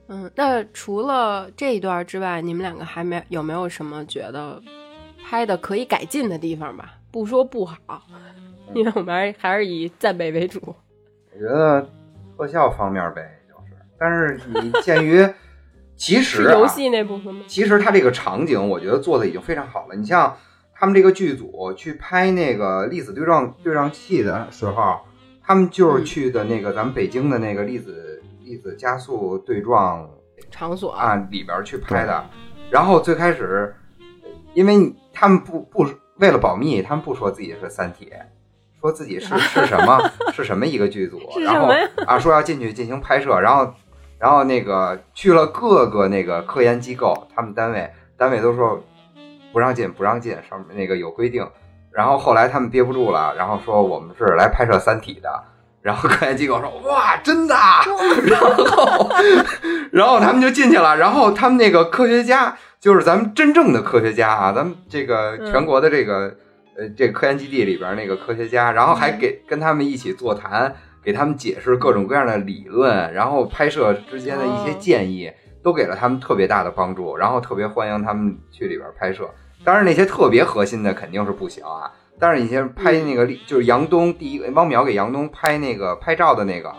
[0.09, 4.61] 嗯，那除了这一段之外，你们两个还没有没有什么觉得
[5.22, 6.95] 拍的可以改进的地方吧？
[7.11, 7.78] 不说不好，
[8.74, 10.61] 因为我们还是还是以赞美为主。
[10.64, 11.87] 我觉得
[12.37, 15.28] 特效方面呗，就是，但是你鉴于。
[15.95, 17.45] 其实 游戏那部分吗？
[17.47, 19.95] 其实它这个场景，我觉得做的已经非常好了。
[19.95, 20.37] 你像
[20.74, 25.01] 他们这个剧组去拍那个粒子对撞对撞器的时候，
[25.53, 30.09] 他们就是去的那个咱们北京的那个粒子粒子加速对撞
[30.50, 32.24] 场所啊里边去拍的。
[32.70, 33.76] 然后最开始，
[34.55, 35.86] 因为他们不不
[36.16, 38.11] 为了保密，他们不说自己是三体，
[38.80, 40.00] 说自己是 是什么
[40.32, 41.68] 是什么一个剧组， 然后
[42.07, 43.74] 啊说要进去进行拍摄，然后。
[44.18, 48.82] 然后那个去了各个那个科研机构，他们单位单位都说
[49.53, 51.44] 不让进，不让进，上面那个有规定。
[51.93, 55.28] 然后后来他们憋不住了，然后说我们是来拍摄《三体》的。
[55.82, 57.55] 然后科研机构说哇，真的。
[58.24, 59.11] 然后
[59.90, 60.97] 然后他们就进去了。
[60.97, 66.36] 然后他们那个科学家就是咱们真正的科学家啊，咱们这个全国的这个
[66.76, 70.74] 呃这个科研基地里边那个科学家，然后还给跟他们一起座谈。
[71.05, 79.28] 给他们解释各种各样的理论，然后拍摄之间的一些建议，都给了他们特别大的帮助，然后特别欢迎他们去里边拍摄。
[79.65, 81.91] 当然那些特别核心的肯定是不行啊。
[82.19, 86.73] 但是你先拍那个，就是杨东第一个汪淼给杨东拍那个拍照的那个，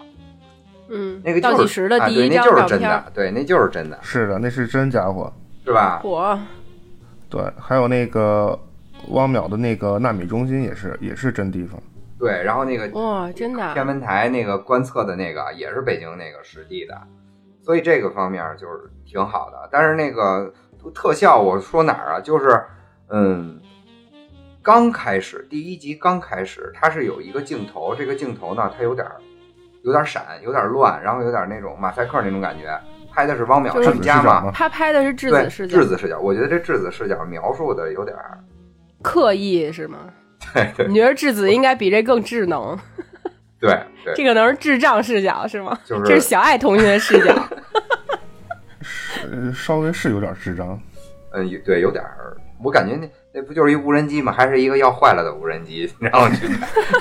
[0.87, 5.33] 嗯，那个就是啊，对，那就是真的，对，那就是真的，是的，那是真家伙，
[5.65, 5.99] 是吧？
[6.01, 6.39] 火，
[7.29, 8.57] 对，还有那个
[9.09, 11.77] 汪淼的那个纳米中心也是，也是真地方。
[12.17, 16.95] 对，然后那个哇，真的天文台那个观测的那个也是北京那个实地的，
[17.61, 19.67] 所以这个方面就是挺好的。
[19.69, 20.53] 但是那个
[20.95, 22.21] 特效，我说哪儿啊？
[22.21, 22.63] 就是
[23.15, 23.59] 嗯，
[24.63, 29.07] 刚开始第一集刚开始，它是有一个镜头，这个镜头呢，它有点
[29.83, 32.75] 有点闪，有点乱，然后有点那种马赛克那种感觉。
[33.11, 34.49] 拍的是汪淼他们家嘛？
[34.51, 35.77] 他拍的是质子视角。
[35.77, 38.17] 质子视角，我觉得这质子视角描述的有点
[39.03, 39.99] 刻意，是吗？
[40.51, 42.75] 对对，你觉得质子应该比这更智能？
[43.61, 43.79] 对，
[44.15, 45.77] 这可能是智障视角是吗？
[45.85, 47.47] 就是这是小爱同学的视角，
[48.81, 50.81] 是 稍微是有点智障。
[51.33, 52.35] 嗯，对，有点儿。
[52.63, 54.31] 我感觉那那不就是一无人机吗？
[54.31, 55.91] 还是一个要坏了的无人机？
[55.99, 56.27] 然后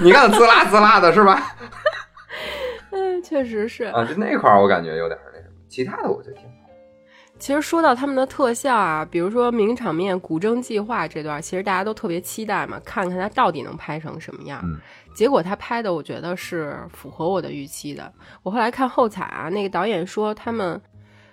[0.02, 1.56] 你看滋啦滋啦的是吧？
[2.90, 6.44] 嗯，确实是啊，就那块儿我感觉有点那什么，其他的我觉得挺。
[7.38, 14.62] 其实说到他们的特效啊，比如说名场面古筝计划这段，其实大家都特别期待嘛，看看他到底能拍成什么样。
[15.12, 18.12] 结果他拍的，我觉得是符合我的预期的。
[18.44, 20.80] 我后来看后采啊，那个导演说他们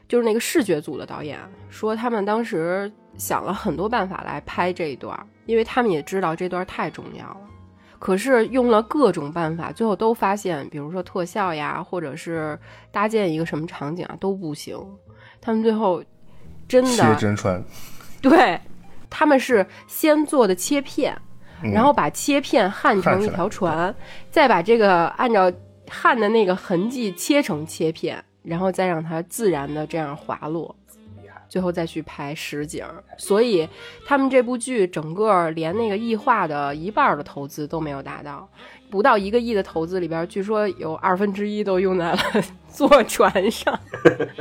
[0.08, 1.38] 就是那个视觉组的导演
[1.70, 5.16] 说，他们当时想了很多办法来拍这一段，
[5.46, 7.42] 因为他们也知道这段太重要了。
[8.00, 12.58] 可是用了各种办法，最后都发现，比如说特效呀，或者是
[12.92, 14.80] 搭建一个什么场景啊，都不行。
[15.42, 16.02] 他们最后
[16.68, 17.62] 真的切真传，
[18.22, 18.58] 对，
[19.10, 21.14] 他们是先做的切片，
[21.62, 23.94] 然后把切片焊成一条船，
[24.32, 25.52] 再把这个按照
[25.90, 30.74] 焊的那个痕迹切成切片，然后再让它自然的这样滑落，
[31.50, 32.86] 最后再去拍实景。
[33.18, 33.68] 所以
[34.06, 38.48] 他们这部剧整个连那个异化的一半的投资都没有达到。
[38.90, 42.20] 不到一个亿的投资里边，据说有二分之一都用在了
[42.72, 43.80] 坐船上，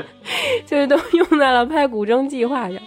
[0.65, 2.79] 就是都用在了拍古筝计划上。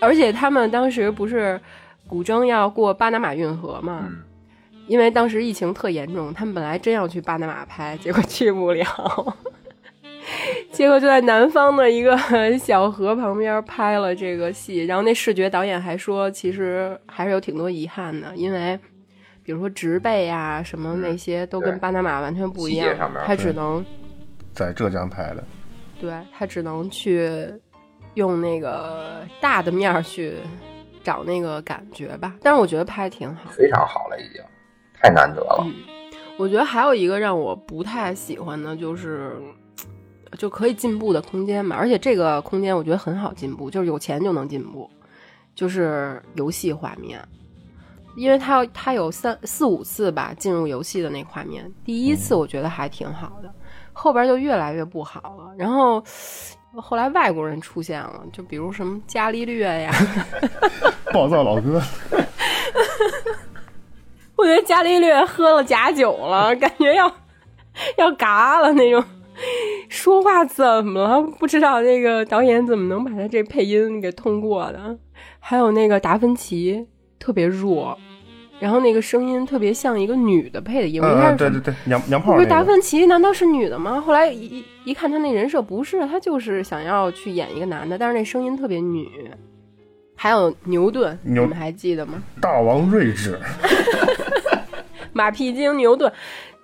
[0.00, 1.60] 而且他们当时不是
[2.08, 4.08] 古筝要过巴拿马运河嘛？
[4.88, 9.36] 因为当时疫情特严重，他们本来真要去巴拿马拍，结果去不了，
[10.72, 12.16] 结果就在南方的一个
[12.58, 14.84] 小河旁边拍了这个戏。
[14.86, 18.78] 然后那视觉导演还说，其实还是有挺多遗憾的，因为。
[19.44, 23.82] 比如说植被呀，什么那些都跟巴拿马完全不一样，他只能
[24.52, 25.42] 在浙江拍的。
[25.98, 27.50] 对他只能去
[28.12, 30.34] 用那个大的面去
[31.02, 32.34] 找那个感觉吧。
[32.42, 34.42] 但是我觉得拍的挺好，非常好了，已经
[35.00, 35.66] 太难得了。
[36.36, 39.32] 我觉得还有一个让我不太喜欢的就是，
[40.38, 41.76] 就可以进步的空间嘛。
[41.76, 44.88] 而且这个空间我觉得很好进步，就是有钱就能进步，
[45.54, 47.22] 就是游戏画面。
[48.16, 53.52] 因为他他有三四五次吧进入游戏的那画面，第一次我觉得还挺好的，
[53.92, 55.52] 后边就越来越不好了。
[55.56, 56.02] 然后
[56.74, 59.92] 后来外国人出现了，就比如什么伽利略呀，
[61.12, 61.80] 暴躁老哥，
[64.34, 67.12] 我觉得伽利略喝了假酒了，感觉要
[67.98, 69.04] 要嘎了那种。
[69.88, 71.22] 说话怎么了？
[71.38, 74.98] 不知道这个导演怎么能把他这配音给通过的？
[75.40, 76.86] 还有那个达芬奇
[77.18, 77.96] 特别弱，
[78.60, 81.00] 然后那个声音特别像一个女的配的音。
[81.36, 82.62] 对对对，娘娘炮不是达。
[82.62, 84.00] 芬奇难道是女的吗？
[84.00, 89.08] 后来一一一看他那人设不是，他就是想要去演一个男的，但是那声音特别女。
[90.20, 92.20] 还有牛顿，牛你们还记得吗？
[92.40, 93.38] 大王睿智，
[95.14, 96.12] 马屁精牛顿，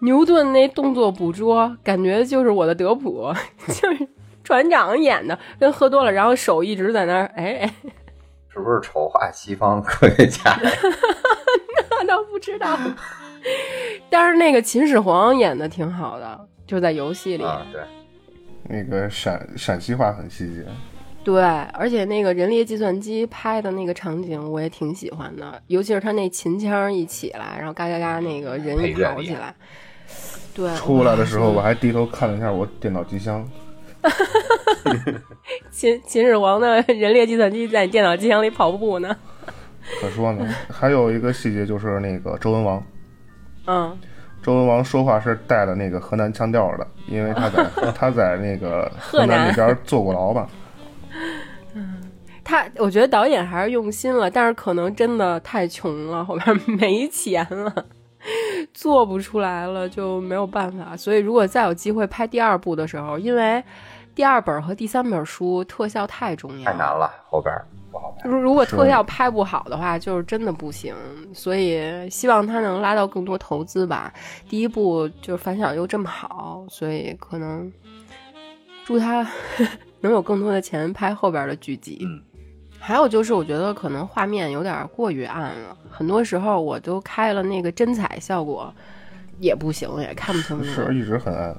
[0.00, 3.32] 牛顿那动作捕捉，感觉就是我的德普，
[3.68, 4.08] 就是
[4.42, 7.74] 船长演的，跟喝多了，然后手一直在那儿，哎哎，
[8.52, 10.56] 是不是丑化西方科学家？
[11.90, 12.78] 那倒不知道。
[14.10, 17.44] 但是那个秦始皇演的挺好的，就在游戏里。
[17.44, 17.82] 啊，对，
[18.68, 20.64] 那个陕陕西话很细节。
[21.24, 29.54] 对，而且那个人力计算机拍的那个场景我也挺喜欢的，尤其是他那秦腔一起来，然后嘎嘎嘎那个人一跑起来，
[30.54, 33.42] 对，出来的时候，我还低头看了一下我电脑机箱，
[35.72, 39.16] 秦秦始皇的人力计算机在你电脑机箱里跑步呢。
[40.00, 40.46] 可说呢。
[40.70, 42.82] 还有一个细节就是那个周文王，
[43.66, 43.98] 嗯，
[44.42, 47.64] 周文王说话是带了那个河南腔调的，因为他在
[47.96, 50.34] 他在那个河河南南那边坐过牢
[51.74, 52.00] 嘛。
[52.42, 57.86] 他我觉得导演还是用心了，但是可能真的太穷了，后边 没钱了，
[58.74, 60.94] 做不出来了，就没有办法。
[60.94, 63.64] 所以如果再有机会拍第二部的时候，因为
[64.14, 67.50] 第二本和第三本书特效太重要，太难了，后边
[67.90, 68.28] 不好拍。
[68.28, 70.94] 如如果特效拍不好的话，就是真的不行。
[71.32, 74.12] 所以希望他能拉到更多投资吧。
[74.50, 77.72] 第一部就是反响又这么好，所以可能
[78.84, 79.26] 祝他
[80.06, 81.98] 能有更多的钱拍后边的剧集。
[82.02, 82.20] 嗯
[82.86, 88.70] 还有就是，我觉得可能画面有点过于暗了，很多时候我都开了那个真彩效果，
[89.38, 90.64] 也不行，也看不清楚。
[90.66, 91.56] 是一直很暗。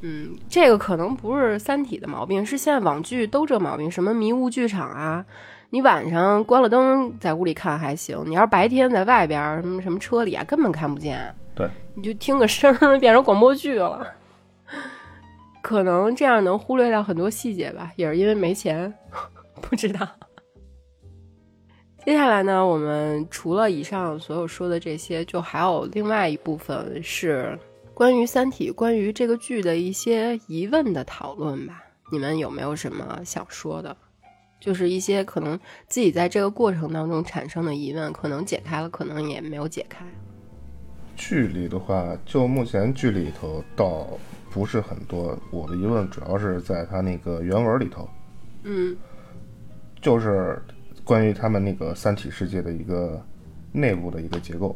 [0.00, 5.24] 嗯，这个可能不是《三体》的毛病，是现在网剧都这毛病，什么迷雾剧场啊，
[5.70, 14.04] 你晚上关了灯在屋里看还行，你要是白天在外边儿什么什么车里啊，根本看不见，对，你就听个声儿 变成广播剧了。
[15.66, 18.94] 可能这样能忽略掉很多细节吧，也是因为没钱，
[19.60, 20.08] 不知道。
[22.04, 27.58] 接下来呢，我们除了以上所有说的这些，就还有另外一部分是
[27.94, 31.82] 关于《三体》、关于这个剧的一些疑问的讨论吧。
[32.12, 33.96] 你们有没有什么想说的？
[34.60, 35.58] 就是一些可能
[35.88, 40.06] 自己在这个过程当中产生的疑问，可能解开了，可能也没有解开。
[41.16, 44.06] 剧里的话，就目前剧里头到
[44.56, 45.38] 不是很多。
[45.50, 48.08] 我的疑问主要是在他那个原文里头，
[48.62, 48.96] 嗯
[50.00, 50.58] 就是
[51.04, 53.22] 关于他们那个三体世界的一个
[53.70, 54.74] 内部的一个结构，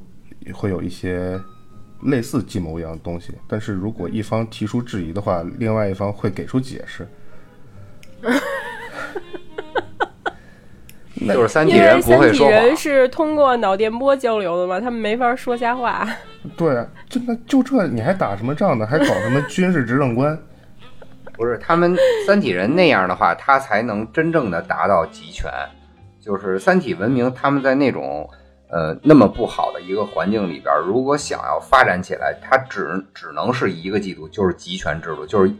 [0.52, 1.40] 会有一些
[2.02, 3.32] 类似计谋一样的东西。
[3.48, 7.08] 但是如果一方提出质疑的话，另外一方会给出解释。
[11.20, 16.08] 那就是三体人不三体会说谎，人是通过脑电波交流的嘛，他们没法说瞎话。
[16.56, 18.86] 对啊，就那就这，你还打什么仗呢？
[18.86, 20.38] 还搞什么 军事执政官？
[21.36, 21.96] 不是他们
[22.26, 25.50] 三体人那样的话，他才能真正的达到集权。
[26.20, 28.28] 就是三体文明，他们在那种
[28.70, 35.50] 呃那么不好的一个环境里边，如果想要发展起来，它只只能是一个季度，就是集权制度，就是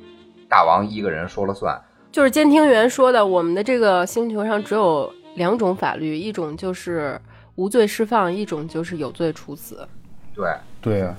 [0.49, 1.81] 大王一个人说了算。
[2.13, 7.21] 就是监听员说的，我们的这个星球上只有两种法律，一种就是
[7.55, 9.87] 无罪释放，一种就是有罪处死。
[10.35, 10.49] 对
[10.81, 11.15] 对啊、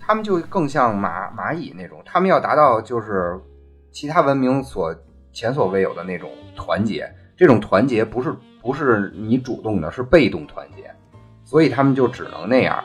[0.00, 3.38] 他们就更像蚂蚂蚁那种，他们要达到就是
[3.90, 4.94] 其他文明所
[5.32, 7.10] 前所未有的那种团结。
[7.36, 10.90] 这种团结不是不是你主动的，是被动团结，
[11.44, 12.82] 所以他们就只能那样，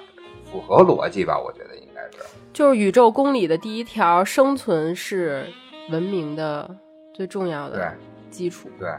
[0.52, 1.40] 符合逻辑吧？
[1.40, 2.24] 我觉得应该是。
[2.52, 5.48] 就是宇宙公理的第一条，生存是
[5.90, 6.70] 文明的
[7.14, 7.94] 最重要的
[8.30, 8.70] 基础。
[8.78, 8.90] 对。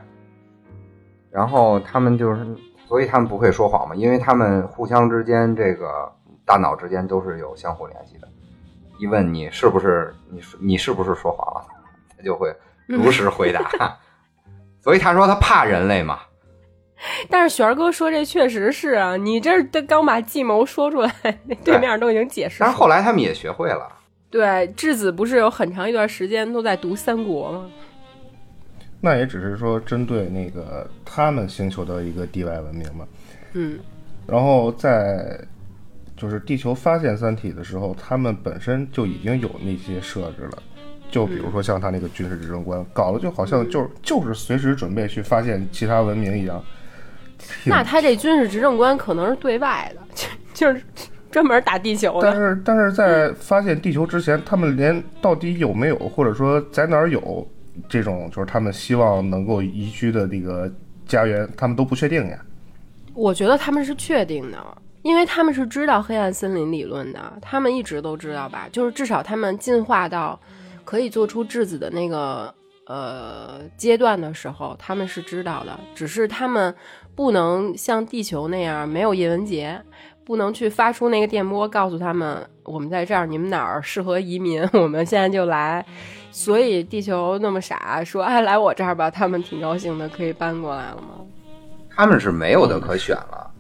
[1.33, 2.47] 然后他们就是，
[2.87, 6.13] 所以他们不会说谎嘛，因为他们互相之间这个
[6.45, 8.29] 大脑之间都是有相互联系的。
[8.99, 11.67] 一问你是不是你是你是不是说谎了，
[12.17, 12.55] 他就会
[12.87, 13.97] 如实回答。
[14.81, 16.19] 所以他说他怕人类嘛，
[17.31, 21.11] 但是璇儿哥说这确实是啊，你这儿刚把计谋说出来，
[21.47, 22.71] 那对面都已经解释但。
[22.71, 23.89] 是后来他们也学会了。
[24.31, 27.71] 对质子不是有很长一段时间都在读三国吗？
[29.05, 33.05] 那也只是说针对那个他们星球的一个地外文明嘛。
[33.53, 33.79] 嗯，
[34.27, 35.39] 然后在
[36.17, 40.63] 就是地球发现三体的时候，他们本身就已经有那些设置了。
[41.11, 46.65] 就比如说像他那个军事执政官，搞得就好像就是就是随时准备去发现其他文明一样。
[47.65, 50.83] 那他这军事执政官可能是对外的，就就是
[51.31, 52.31] 专门打地球的。
[52.31, 57.47] 但是但是在发现地球之前，他们连到底有没有，或者说在哪儿有
[57.89, 60.71] 这种就是他们希望能够移居的这个
[61.07, 62.39] 家园，他们都不确定呀。
[63.15, 64.59] 我觉得他们是确定的，
[65.03, 68.69] 因为他们是知道黑暗森林理论的，他们一直都知道吧？
[68.73, 70.39] 就是至少他们进化到
[70.85, 72.55] 可以做出质子的那个
[72.87, 76.75] 呃阶段的时候，他们是知道的，只是他们
[77.15, 79.79] 不能像地球那样没有叶文洁，
[80.25, 85.85] 不能去发出那个电波告诉他们我们在这儿，你们哪儿适合移民，我们现在就来。
[86.33, 91.25] 所以地球那么傻，说哎来我这儿吧，他们挺高兴的，可以搬过来了吗？
[91.95, 93.51] 他们是没有的可选了。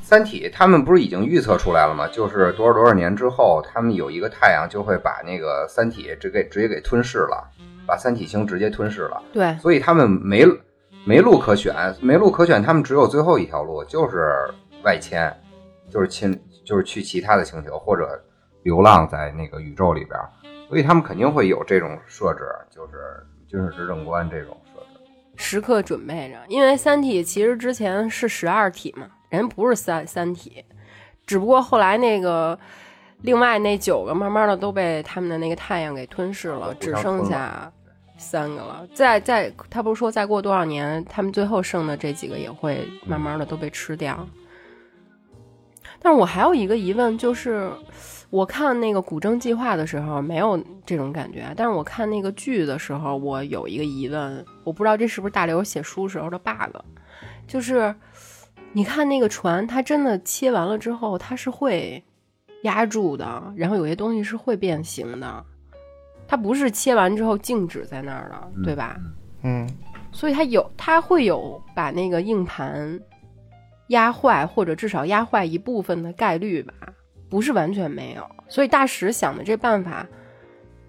[0.00, 2.08] 三体他们不是已经预测出来了吗？
[2.08, 7.48] 就是多少多少年之后，他们有一个太阳就会把那个三体直给直接给吞噬了，
[7.86, 9.22] 把三体星直接吞噬了。
[9.32, 10.44] 对，所以他们没
[11.04, 14.52] 没路可选，没路可选，他们只有最后一条路，就是
[14.84, 15.30] 外迁，
[15.90, 18.08] 就是亲，就是去其他的星球或者
[18.62, 20.18] 流浪在那个宇宙里边。
[20.72, 25.00] 所以他们肯定会有这种设置，就是军事执政官这种设置。
[25.36, 30.64] 时刻准备着，因为三体其实之前是十二体嘛，人不是三三体，
[31.26, 32.58] 只不过后来那个
[33.20, 37.70] 另外那九个慢慢的都被他们的那个太阳给吞噬了，只剩下
[38.16, 38.88] 三个了。
[38.94, 44.26] 再再，他不是说再过多少年，他们最后剩的这几个也会慢慢的都被吃掉。
[46.00, 47.70] 但是我还有一个疑问，就是
[48.32, 56.74] 我看那个《古筝计划》的时候没有这种感觉，但是我看那个剧的时候，我有一个疑问，我不知道这是不是大刘写书时候的 bug，
[57.46, 57.94] 就是
[58.72, 62.02] 你看那个船，它真的切完了之后，它是会
[62.62, 65.44] 压住的，然后有些东西是会变形的，
[66.26, 68.98] 它不是切完之后静止在那儿的，对吧？
[69.42, 69.68] 嗯，
[70.10, 72.98] 所以它有，它会有把那个硬盘
[73.88, 76.72] 压坏，或者至少压坏一部分的概率吧，
[77.32, 78.22] 不是完全没有。
[78.46, 80.06] 所以大使想的这办法，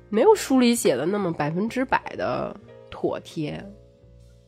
[0.09, 2.53] 没有书里写的那么百分之百的
[2.91, 3.63] 妥帖。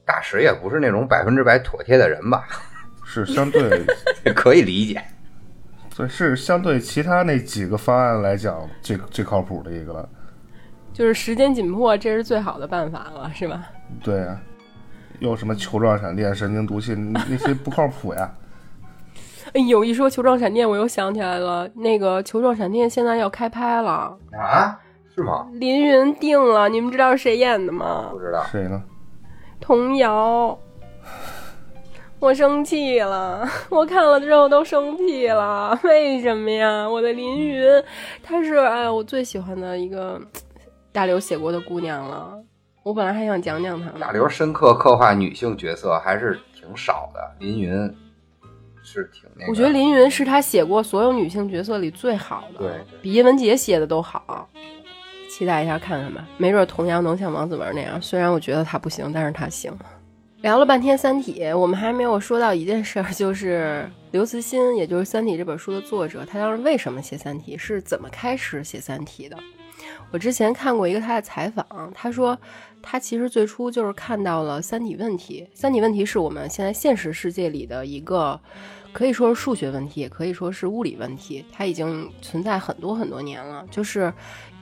[0.03, 2.45] 大使也不是那种百分之百妥帖的人吧，
[3.05, 3.81] 是相对，
[4.35, 5.01] 可以理解。
[5.89, 10.09] 所以是相对其他那几个方案来讲最最靠谱的一个了。
[10.91, 13.69] 就是时间紧迫，这是最好的办法了，是吧？
[14.03, 14.41] 对啊，
[15.19, 18.29] 有什么球状闪电、神经毒气那些不靠谱呀？
[19.55, 24.77] 哎呦，一说球状闪电，我又想起来了，那个球状闪电现在要开拍了，啊？
[25.15, 25.47] 是吗？
[25.53, 28.19] 林云定了，你们知道是谁演的吗不？
[28.19, 28.43] 知道。
[28.51, 28.83] 谁呢？
[29.61, 30.59] 童瑶。
[32.19, 36.89] 我生气了，我看了之后都生气了，为什么呀？
[36.89, 37.63] 我的林云，
[38.21, 40.19] 她是哎我最喜欢的一个
[40.91, 42.37] 大刘写过的姑娘了。
[42.83, 43.95] 我本来还想讲讲她呢。
[44.01, 47.95] 大刘深刻刻画女性角色还是挺少的，林云
[49.01, 49.51] 是挺那个。
[49.51, 54.49] 我觉得林云是他写过所有女性角色里最好的，对对比叶文洁写的都好。
[55.29, 58.01] 期待一下看看吧，没准童谣能像王子文那样。
[58.01, 59.77] 虽然我觉得他不行，但是他行。
[60.41, 69.35] 聊了半天《三体》，我们还没有说到一件事儿，就是刘慈欣，也就是《三体》这本书的作者，他当时为什么写《三体》，是怎么开始写《三体》的？
[70.11, 72.37] 我之前看过一个他的采访，他说
[72.81, 75.45] 他其实最初就是看到了三体问题。
[75.53, 78.39] 三体问题是我们现在现实世界里的一个，
[78.95, 83.65] 可以说是数学问题，也可以说是物理问题，它已经存在很多很多年了。
[83.69, 84.11] 就是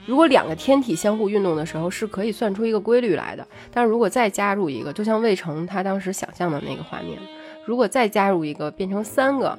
[0.06, 3.46] 如果两个天体相互运动的时候，是可以算出一个规律来的。
[3.70, 7.16] 但是如果再加入一个，就像魏成他当时想象的那个画面，
[7.64, 9.56] 如果再加入一个，变成三个，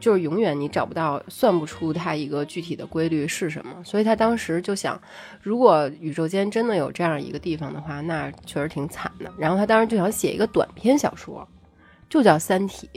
[0.00, 3.84] 就是永远你找不到、算不出它一个具体的规律是什么。
[3.84, 4.98] 所以他当时就想，
[5.42, 9.30] 如果宇宙间真的有这样一个地方的话，那确实挺惨的。
[9.36, 11.46] 然后他当时就想写一个短篇小说，
[12.08, 12.88] 就叫《三体》，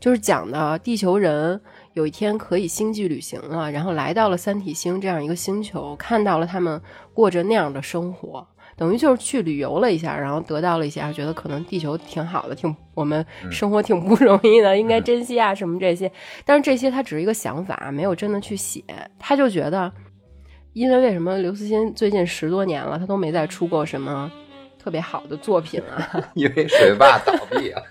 [0.00, 1.60] 就是讲的地球人
[1.94, 6.80] 有一天可以星际旅行了，然后来到了三体星这样一个星球，看到了他们
[7.14, 8.46] 过着那样的生活。
[8.76, 16.10] 等于就是去旅游了一下，然后得到了一下，觉得可能地球挺好的，挺我们生活挺不容易的，应该珍惜啊什么这些。
[16.44, 18.84] 但是这些他只是一个想法，没有真的去写。
[19.18, 19.92] 他就觉得，
[20.74, 24.30] 因为为什么刘慈欣最近十多年了，他都没再出过什么
[24.78, 26.08] 特别好的作品啊？
[26.34, 27.82] 因为水坝倒闭了。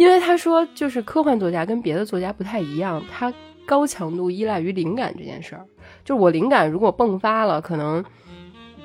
[0.00, 3.30] 因为他说，就是科幻作家跟别的作家不太一样，他
[3.66, 5.62] 高强度依赖于灵感这件事儿。
[6.02, 8.02] 就是我灵感如果迸发了，可能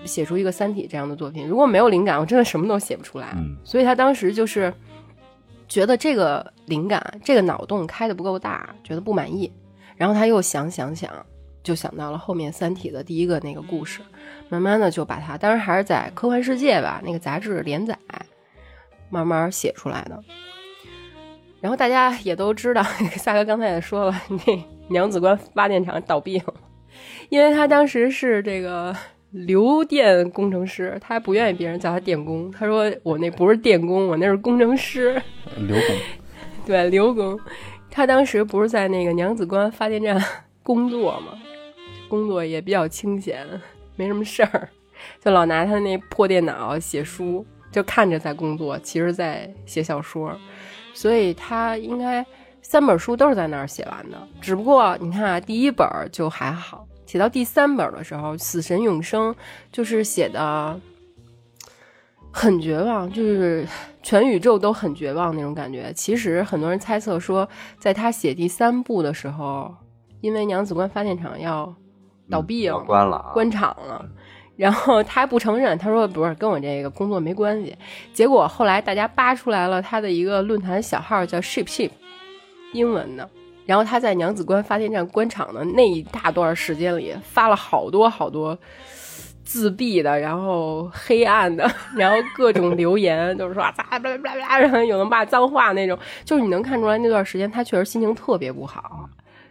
[0.03, 3.29] 写出一个《三体》这样的作品；如果没有灵感，我真的什么都写不出来。
[3.37, 4.73] 嗯所以他当时就是
[5.69, 9.49] 觉得这个灵感、这个脑洞开的不够大，觉得不满意。
[9.95, 11.09] 然后他又想想想，
[11.63, 14.01] 就想到了后面《三体》的第一个那个故事，
[14.49, 17.97] 慢慢的就把它，当然还是在《科幻世界》吧那个杂志连载，
[19.09, 20.21] 慢慢写出来的。
[21.65, 22.83] 然后大家也都知道，
[23.17, 26.53] 萨哥刚才也说了，那娘子关发电厂倒闭了，
[27.29, 28.95] 因为他当时是这个
[29.31, 35.19] 流电工程师，他不愿意别人叫他电工，他说我那不是电工，我那是工程师。
[35.57, 35.95] 刘工，
[36.67, 37.35] 对，刘工，
[37.89, 40.23] 他当时不是在那个娘子关发电站
[40.61, 41.33] 工作吗？
[42.07, 43.43] 工作也比较清闲，
[43.95, 44.69] 没什么事儿，
[45.19, 50.37] 就老拿他那破电脑写书，就看着在工作，其实在写小说。
[50.95, 52.25] 所以他应该
[52.61, 59.31] 三本书都是在那儿写完的，只不过你看啊，第一本就还好，写到第三本的时候，《死神永生》
[59.71, 60.79] 就是写的
[62.31, 63.67] 很绝望，就是
[64.01, 65.91] 全宇宙都很绝望那种感觉。
[65.93, 69.75] 其实很多人猜测说，在他写第三部的时候，
[70.21, 71.75] 因为娘子关发电厂要
[72.31, 74.09] 倒闭了，要关了啊，关厂了。
[74.55, 77.75] 然后他还不承认，他说不是跟我这个工作没关系。
[78.13, 81.91] 结果后来大家扒出来了他的一个论坛小号叫 ship ship，
[82.73, 83.29] 英文的。
[83.65, 88.57] 然后他在娘子关发电站关厂的那一大段时间里发了好多好多
[89.43, 95.97] 自闭的，然后黑暗的，然后各种留言，就是说啊，巴拉巴拉巴拉，然后有人骂脏话那种。
[96.23, 99.09] 就是你能看出来那段时间他确实心情特别不好。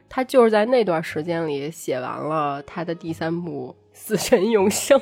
[0.09, 3.75] 他就是在那段时间里写完了他的第三部。
[4.07, 5.01] 死神永生，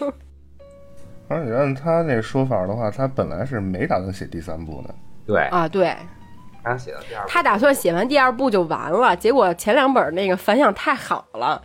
[1.26, 4.94] 而且按他那说法的话，他本来是没打算写第三部的。
[5.26, 5.96] 对啊，对，
[6.62, 9.16] 他写到第二部，他打算写完第二部就完了。
[9.16, 11.61] 结果前两本那个反响太好了，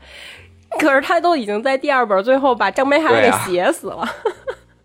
[0.80, 4.04] 可是他都已经在第二本最后把张北海给写死了。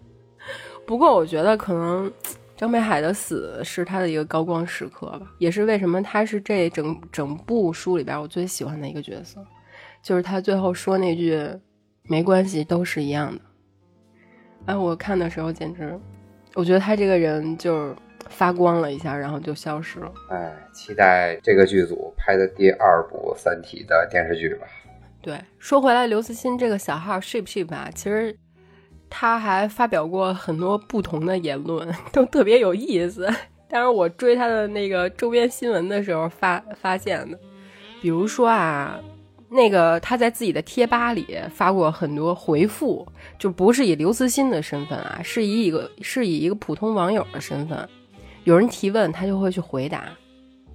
[0.86, 2.12] 不过我觉得可能
[2.55, 9.42] 张北海的死是他的一个高光时刻吧，也是为什么他是这整整部书里边我最喜欢的一个角色，
[10.03, 11.48] 就是他最后说那句。
[12.09, 13.40] 没关系，都是一样的。
[14.66, 15.98] 哎，我看的时候简直，
[16.55, 17.94] 我觉得他这个人就
[18.28, 20.12] 发光了一下，然后就消失了。
[20.30, 24.66] 哎，期待这个剧组拍的第二部《三体》的电视剧吧。
[25.20, 28.36] 对，说回来，刘慈欣这个小号 ship ship 啊，其实
[29.09, 33.28] 他还发表过很多不同的言论， 都特别有意思。
[33.68, 37.38] 但是我追他的那个周边新闻的时候发发现的，
[38.00, 39.00] 比如说啊。
[39.55, 43.07] 那个他在自己的贴吧里发过很多回复，
[43.38, 47.86] 就不是以刘慈欣的身份啊，是以一个是以一个普通网友的身份，
[48.44, 50.05] 有人提问他就会去回答。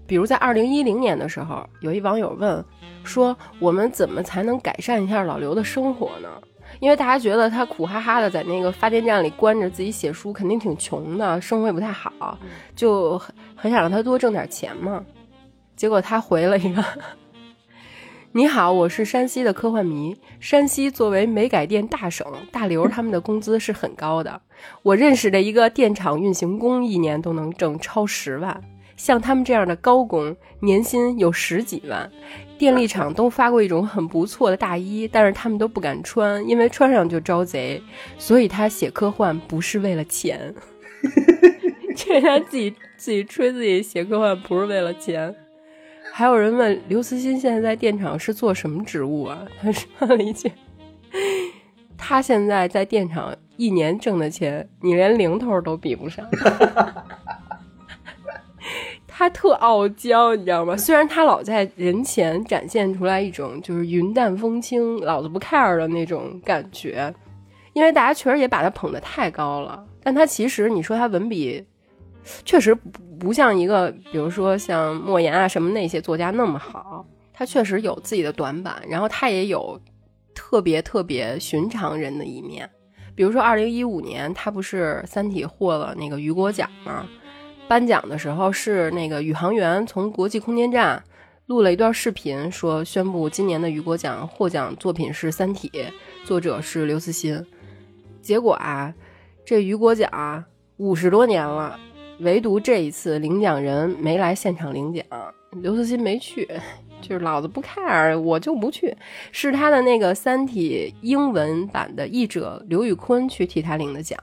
[0.06, 2.64] 比如在二零一零年的时候，有一网友问
[3.04, 6.30] 说：“我们怎么才能改善一下老刘的生活呢？
[6.80, 12.38] 因为大家觉得他苦哈哈的在那个发电站里关着自己写书，肯定挺穷的，生活也不太好，
[12.76, 15.04] 就很很想让他多挣点钱嘛。”
[15.76, 16.84] 结果他回了一个。
[18.34, 20.16] 你好，我是山西的科幻迷。
[20.40, 24.42] 山西作为煤改电大省，大刘他们的工资是很高的。
[24.84, 28.62] 我认识的一个电厂运行工，一年都能挣超十万。
[28.96, 32.12] 像他们这样的高工，年薪有十几万。
[32.58, 37.82] 电力厂都发过一种很不错的大衣，但是他们都不敢穿，因为穿上就招贼。
[38.18, 40.54] 所以他写科幻不是为了钱。
[41.96, 45.34] 这他自己自己吹自己写科幻不是为了钱。
[46.18, 49.46] 还有人问刘慈欣现在在电厂是做什么职务啊？
[49.62, 50.52] 他说了一句
[51.96, 56.28] ：“他现在在电厂一年挣的钱，你连零头都比不上。
[59.06, 60.76] ”他特傲娇，你知道吗？
[60.76, 67.14] 虽然他老在人前展现出来一种就是云淡风轻、老子不 care 的那种感觉，
[67.74, 69.86] 因为大家确实也把他捧得太高了。
[70.02, 71.64] 但他其实，你说他文笔。
[72.46, 79.80] 确实不不像一个，比如说像莫言啊什么那些作家那么好，他确实有自己的短板，然后他也有
[80.36, 82.70] 特别特别寻常人的一面。
[83.16, 87.08] 比如说二零一五年，他不是《三体》获了那个雨果奖吗？
[87.68, 91.04] 颁奖的时候是那个宇航员从国际空间站
[91.48, 95.70] 录了一段视频，说宣布今年的雨果奖获奖作品是《三体》，
[96.24, 97.44] 作者是刘慈欣。
[98.22, 98.94] 结果啊，
[99.44, 100.46] 这雨果奖
[100.78, 101.80] 五十多年了。
[102.20, 105.06] 唯独这一次领奖人没来现场领奖，
[105.62, 106.48] 刘慈欣没去，
[107.00, 108.96] 就是老子不 care，我就不去。
[109.32, 114.20] 是他的那个《三体》英文版的译者刘宇坤去替他领的奖。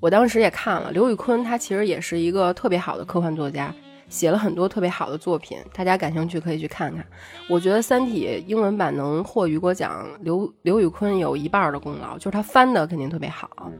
[0.00, 3.74] 我当时也看了，刘宇坤他其实也是一个特别好的科幻作家，
[4.08, 7.04] 写了很多特别好的作品，大家感兴趣可以去看看。
[7.50, 13.70] 我觉得《三体》英文版能获雨果奖，刘刘宇坤有一半的功劳，就是他翻的肯定特别好。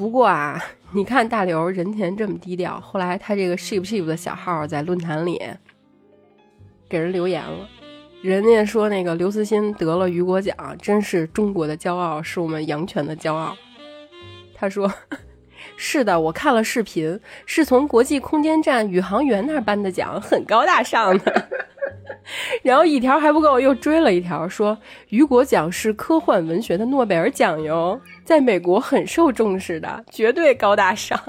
[0.00, 0.58] 不过啊，
[0.92, 5.38] 你看大刘人前这么低调，后来他这个 sheep sheep 的小号在论坛里
[6.88, 7.68] 给人留言了，
[8.22, 13.54] 人家说那个刘慈欣得了雨果奖，真是中国的骄傲，是我们阳泉的骄傲。
[14.54, 14.90] 他说，
[15.76, 21.48] 是的，我看了视频，是从国际空间站宇航员那儿颁的奖，很高大上的。
[22.62, 24.76] 然后一条还不够，又追了一条，说
[25.08, 31.18] 雨果奖是科幻文学的诺贝尔奖哟，在美国很受重视的，绝对高大上。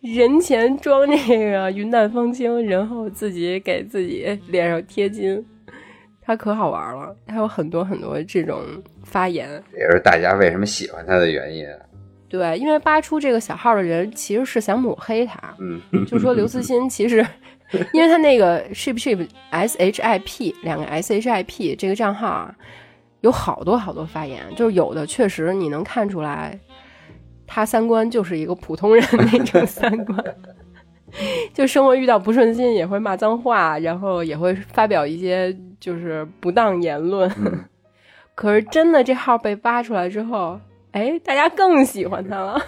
[0.00, 5.44] 人前装这个云淡风轻，然后自己给自己脸上贴金，
[6.22, 7.16] 他可好玩了。
[7.26, 8.62] 他有很多很多这种
[9.02, 11.66] 发言，也是大家为什么喜欢他的原因。
[12.36, 17.26] 对，因为扒出这个小号的人其实是想抹黑他，嗯， 就说刘慈欣其实，
[17.92, 22.54] 因为他那个 ship ship s h i p 两个 s h i p 这个账号啊，
[23.20, 26.58] 有好多好多发言，就是有的确实你能看出来。
[27.48, 30.18] 他三观就是一个普通人那种三观，
[31.54, 37.30] 就生活遇到不顺心也会骂脏话，然后也会发表一些就是不当言论。
[38.34, 40.60] 可是真的这号被扒出来之后，
[40.96, 42.58] 哎，大家更喜欢他了，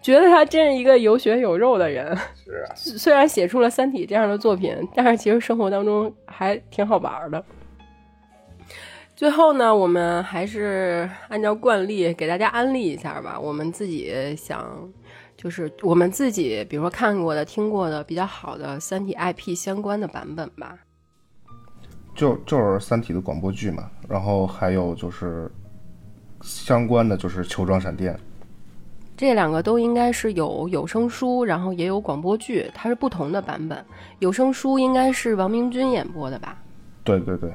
[0.00, 2.16] 觉得他真是一个有血有肉的人。
[2.42, 7.44] 是啊，虽然写出了《三体》这样的作品，但是其实生活当中还挺好玩的。
[9.14, 13.38] 最后呢，我们还是按照惯例给大家安利一下吧。
[13.38, 14.90] 我们自己想，
[15.36, 20.78] 就是我们自己，比如说看过的、听过的比较好的《三体》IP 相关的版本吧。
[22.14, 25.50] 就就是《三体》的广播剧嘛，然后还有就是
[26.46, 28.14] 相关的就是《球状闪电》。
[29.16, 33.84] 这两个都应该是有有声书，然后也有广播剧，它是不同的版本。
[34.20, 36.56] 有声书应该是王明君演播的吧？
[37.02, 37.50] 对对对。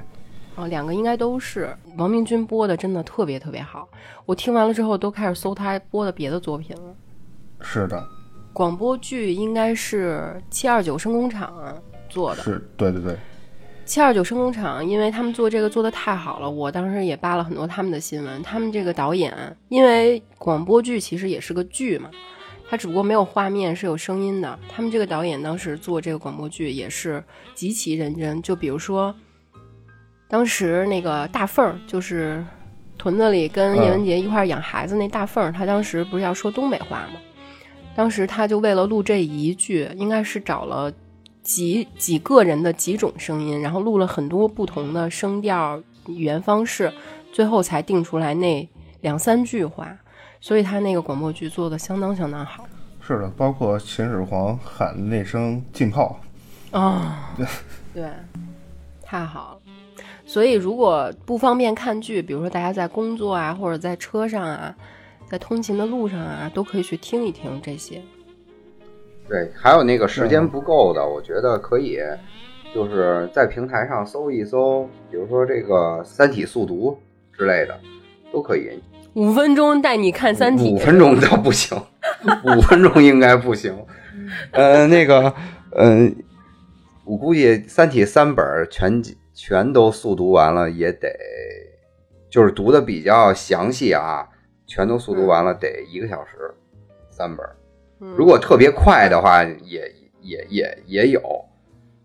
[0.56, 3.88] 哦，两个应该都是王明君播的，真的特别特别好。
[4.26, 6.94] 我听完了之后，都开始搜他播的别的作品了。
[7.62, 8.06] 是的，
[8.52, 11.54] 广播剧应该是七二九声工厂
[12.10, 12.42] 做的。
[12.42, 13.16] 是，对对对。
[13.92, 18.42] 七二九声工厂，因为他们做这个做的太好了，我当时也扒了很多他们的新闻。
[18.42, 19.36] 他们这个导演，
[19.68, 22.10] 因为广播剧其实也是个剧嘛，
[22.70, 24.58] 它只不过没有画面，是有声音的。
[24.70, 27.22] 他们这个导演当时做这个广播剧也是
[27.54, 29.14] 极其认真，就比如说。
[30.30, 32.42] 当时那个大凤儿，就是
[32.98, 37.20] 屯子里跟叶文洁一块养孩子那大凤儿，他当时不是要说东北话吗？
[37.94, 40.90] 当时他就为了录这一句，应该是找了
[41.42, 46.92] 几几个人的几种声音，然后录了很多不同的声调、语言方式，
[47.32, 48.68] 最后才定出来那
[49.02, 49.98] 两三句话。
[50.40, 52.66] 所以他那个广播剧做的相当相当好。
[53.00, 56.20] 是的，包括秦始皇喊的那声浸泡。
[56.72, 57.46] 啊，对
[57.94, 58.10] 对，
[59.04, 59.58] 太好了。
[60.26, 64.74] 所以，如果不方便看剧，比如说大家在工作啊，或者在车上啊，
[65.28, 68.02] 在通勤的路上啊，都可以去听一听这些。
[69.28, 72.00] 对，还有那个时间不够的，我觉得可以，
[72.74, 76.98] 就是在平台上搜一搜，比如说这个《三体速读》
[77.38, 77.80] 之类的，
[78.32, 78.82] 都可以。
[79.14, 81.78] 五分钟带你看《三体》，五分钟倒不行，
[82.46, 83.76] 五分钟应该不行。
[84.52, 85.34] 呃，那个，
[85.78, 86.16] 嗯，
[87.06, 89.02] 我估计《三体》三本全。
[89.34, 91.10] 全都速读完了也得，
[92.30, 94.28] 就是读的比较详细啊。
[94.68, 96.54] 全都速读完了得一个小时，
[97.10, 97.44] 三本。
[98.18, 101.22] 如果特别快的话，也也也也有。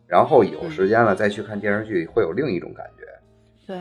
[0.07, 3.05] 然后有时间了再去看电视剧，会有另一种感觉。
[3.66, 3.76] 对，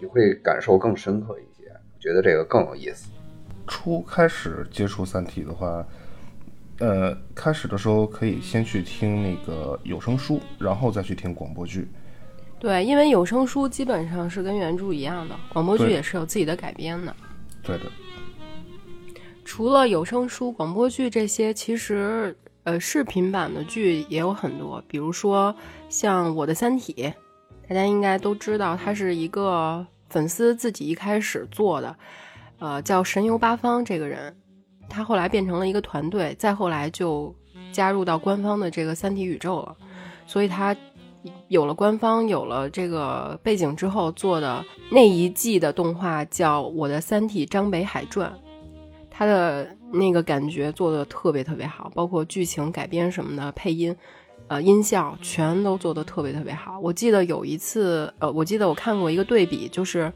[0.00, 3.10] 你会感受更深刻一些，觉得这个更有意思。
[3.66, 5.86] 初开始接触《三体》的话，
[6.78, 11.88] 呃，开始的时候可以先去听那个有声书，然后再去听广播剧。
[12.58, 17.14] 对，因为有声书基本上是跟原著一样的，广播剧也是有自己的改编的。
[17.62, 17.84] 对的。
[19.46, 25.54] 除了有声书、广播剧这些，其实呃视频版的剧也有很多，比如说
[25.88, 26.92] 像《我的三体》，
[27.68, 31.96] 大家应该都知道，它是一个粉丝自己一开始做的，
[32.58, 34.36] 呃，叫神游八方这个人，
[34.88, 37.32] 他后来变成了一个团队，再后来就
[37.70, 39.76] 加入到官方的这个三体宇宙了，
[40.26, 40.76] 所以他。
[41.48, 48.30] 有了官方有了这个背景之后做的那一季的动画叫《我的三体张北海传》，
[49.18, 53.96] 它的那个感觉做的特别特别好，包括剧情改编什么的，配音，
[54.48, 56.78] 呃，音效全都做的特别特别好。
[56.80, 60.12] 我记得有一次，呃，我记得我看过一个对比，就是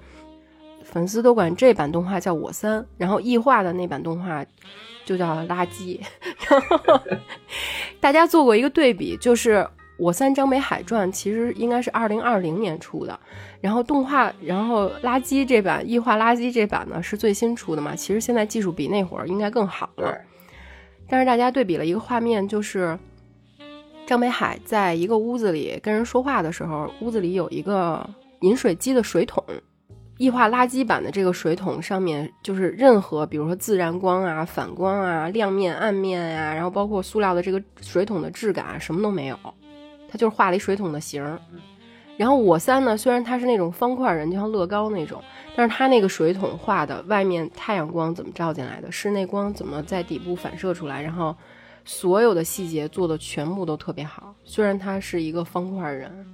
[0.85, 4.45] 粉丝都管这版动画叫我三，然后异化的那版动画
[5.07, 5.99] 就叫垃圾。
[6.51, 6.79] 然后
[8.01, 9.67] 大家做过一个对比，就是。
[10.01, 13.21] 我三张北海传其实应该是二零二零年出的，
[13.61, 17.95] 然后动画，然后垃圾这版异化垃圾这版呢是最新出的嘛？
[17.95, 20.19] 其实现在技术比那会儿应该更好了。
[21.07, 22.99] 但是大家对比了一个画面，就是
[24.07, 28.09] 张北海在一个屋子里跟人说话的时候，屋子里有一个
[28.41, 29.45] 饮水机的水桶，
[30.17, 39.37] 异化垃圾版的这个水桶上面，就是任何比如说自然光啊、反光啊、亮面、暗面呀、然后包括塑料的这个水桶的质感啊，什么都没有，
[40.11, 41.41] 它就是画了一水桶的形儿。
[42.17, 45.23] 然后我三呢，虽然他是那种方块人，就像乐高那种，
[45.57, 51.35] 但是他那个水桶画的外面太阳光怎么照进来的，室内光怎么在底部反射出来，然后
[51.83, 54.35] 所有的细节做的全部都特别好。
[54.45, 56.27] 虽然他是一个方块人，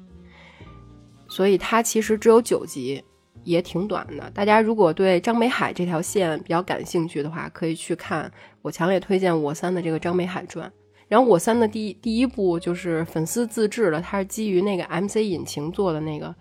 [1.29, 3.05] 所以他其实只有九集，
[3.45, 4.29] 也挺短的。
[4.31, 8.29] 大家如果对张北海这条线比较感兴趣的话，可以去看。
[8.61, 10.73] 我强烈推荐我三的这个张北海传。
[11.09, 16.35] 然后我三的第一第一部就是粉丝自制的，它是基于那个 MC 引擎做的那个，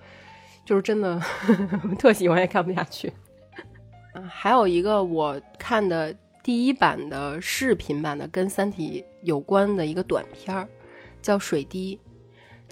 [0.65, 3.11] 就是真的呵 呵特喜欢也看不下去。
[4.13, 10.67] 啊，还有一个我看的第一版的视频版的跟《三体》有关的一个短片儿，
[11.21, 11.99] 叫《水滴》，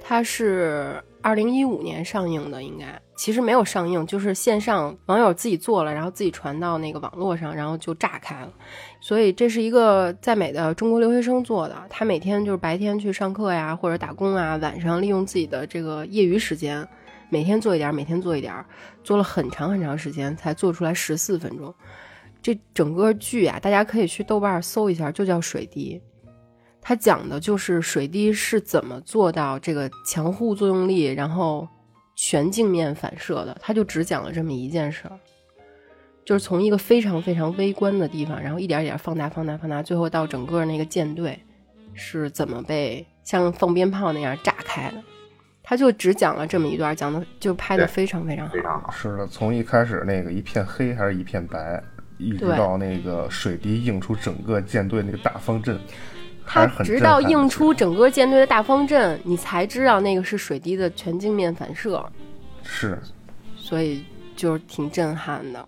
[0.01, 8.51] 它是二零一五年上映的，应该其实没有上映，就是线上网友自己做了，然后自己传到那个网络上，然后就炸开了。
[8.99, 16.87] 所以这是一个在美的中国留学生做的，他每天就是白天去上课呀，或者打工啊，晚上利用自己的这个业余时间，
[17.29, 18.53] 每天做一点，每天做一点，
[19.03, 21.73] 做了很长很长时间才做出来十四分钟。
[22.41, 26.01] 这整个剧啊，大家可以去豆瓣搜一下，就叫《水滴》，
[26.81, 31.67] 它讲的就是水滴是怎么做到这个强互作用力，然后
[32.15, 35.19] 全镜面反射的，他就只讲了这么一件事儿。
[36.25, 41.37] 就是从一个非常非常微观的地方，然后一点一点放大、放大、放大，最后到整个那个舰队
[41.93, 45.03] 是怎么被像放鞭炮那样炸开的。
[45.61, 48.53] 他就只讲了这么一段，讲的就拍的非常非常好。
[48.53, 48.91] 非常好。
[48.91, 51.81] 是的，从一开始那个一片黑还是一片白，
[52.17, 55.83] 一直到那个水滴映出整个舰队那个大方阵，还
[56.45, 62.03] 他是很直到映出整个舰队的大方阵，你才知道那个是水滴的全镜面反射。
[62.63, 62.97] 是
[63.57, 64.03] 所以
[64.35, 65.67] 就是挺震撼的。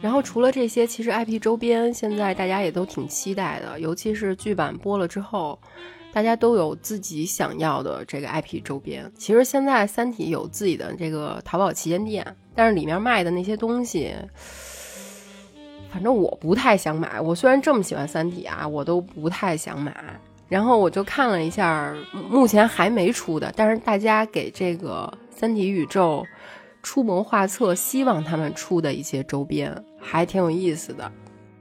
[0.00, 5.58] 然后除了这些，其实 IP 周边现在大家也都挺期待的，尤其是剧版播了之后，
[6.12, 9.10] 大家都有自己想要的这个 IP 周边。
[9.18, 12.24] 其实现在《三体》有自己的这个淘宝旗舰店，
[12.54, 14.14] 但是里面卖的那些东西，
[15.90, 17.20] 反正我不太想买。
[17.20, 19.94] 我虽然这么喜欢《三体》啊，我都不太想买。
[20.48, 21.94] 然后我就看了一下，
[22.30, 26.26] 目前还没出的，但是大家给这个《三体》宇宙
[26.82, 31.12] 出谋划策，希望他们出的一些周边还挺有意思的，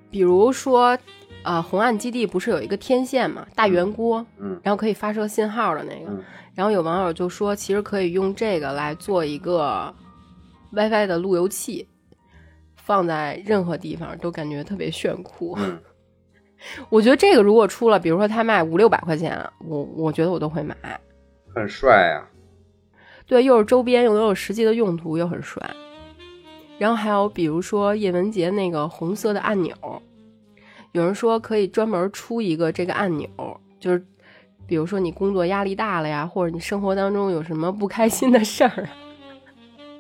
[0.10, 0.98] 比如说，
[1.44, 6.24] 呃，红岸基地不是有一个天线嘛，大圆锅，嗯然后可以发射信号的那个，嗯
[6.56, 9.94] 然后有网友就说，其实可以用这个来做一个
[10.72, 11.86] WiFi 的路由器，
[12.88, 15.54] 放在任何地方都感觉特别炫酷。
[15.60, 15.78] 嗯
[16.90, 20.76] 我觉得这个如果出了，比如说他卖五六百块钱，我我觉得我都会买。
[21.54, 22.26] 很帅呀、
[23.28, 25.62] 对，又是周边，又有实际的用途，又很帅。
[26.80, 29.76] 然后还有比如说叶文洁那个红色的按钮，
[30.94, 33.30] 有人说可以专门出一个这个按钮，
[33.80, 34.04] 就是
[34.66, 38.90] 比如说你工作压力大了呀，或者你生活当中有什么不开心的事儿，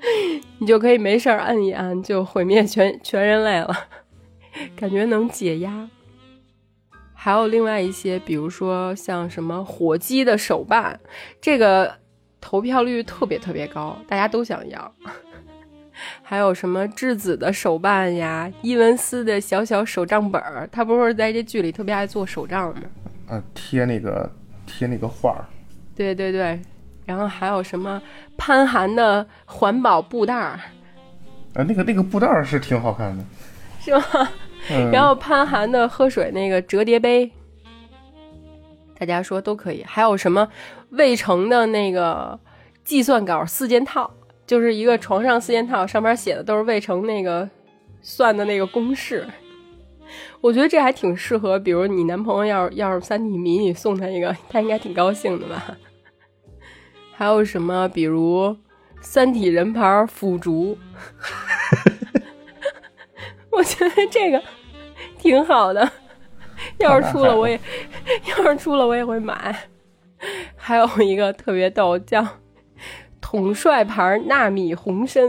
[0.60, 3.74] 你就可以没事儿按一按，就毁灭全全人类了，
[4.76, 5.90] 感觉能解压。
[7.14, 11.00] 还有另外一些，比如说像什么火鸡的手办，
[11.42, 11.96] 这个
[12.40, 14.94] 投票率特别特别高，大家都想要。
[16.22, 22.82] 还有什么质子的手办呀，伊文斯的小小手账本儿，他不是在这剧里特别爱做手账吗？
[23.28, 24.32] 啊，贴那个
[24.66, 25.44] 贴那个画儿，
[25.96, 26.62] 对对对，
[27.08, 28.00] 然后还有什么
[28.38, 30.60] 潘寒的环保布袋儿，
[31.56, 33.24] 啊，那个那个布袋儿是挺好看的，
[33.80, 34.30] 是吗？
[34.70, 37.32] 嗯，然后潘寒的喝水那个折叠杯，
[39.00, 39.82] 大家说都可以。
[39.88, 40.46] 还有什么
[40.90, 42.38] 魏成的那个
[42.84, 44.12] 计算稿四件套，
[44.46, 47.50] 就是一个床上四件套，上面写的都是魏成那个
[48.02, 49.26] 算的那个公式。
[50.42, 55.78] 我觉得这还挺适合，比如你男朋友要是要是三体迷，你送他一个，他应该挺高兴的吧？
[57.18, 58.56] 还有什么，比如
[59.02, 60.78] 三体人牌腐竹，
[63.50, 64.40] 我觉得这个
[65.18, 65.92] 挺好的。
[66.78, 67.60] 要是出了，我也
[68.30, 69.68] 要是出了，我也会买。
[70.56, 72.24] 还有一个特别逗，叫
[73.20, 75.24] 统帅牌纳米红参。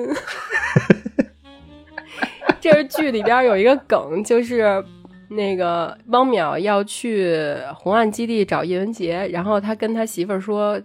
[2.61, 4.85] 这是剧里边有一个梗，就是
[5.29, 10.79] 那个汪淼要去红岸基地找叶文洁，然后他跟他媳妇儿说，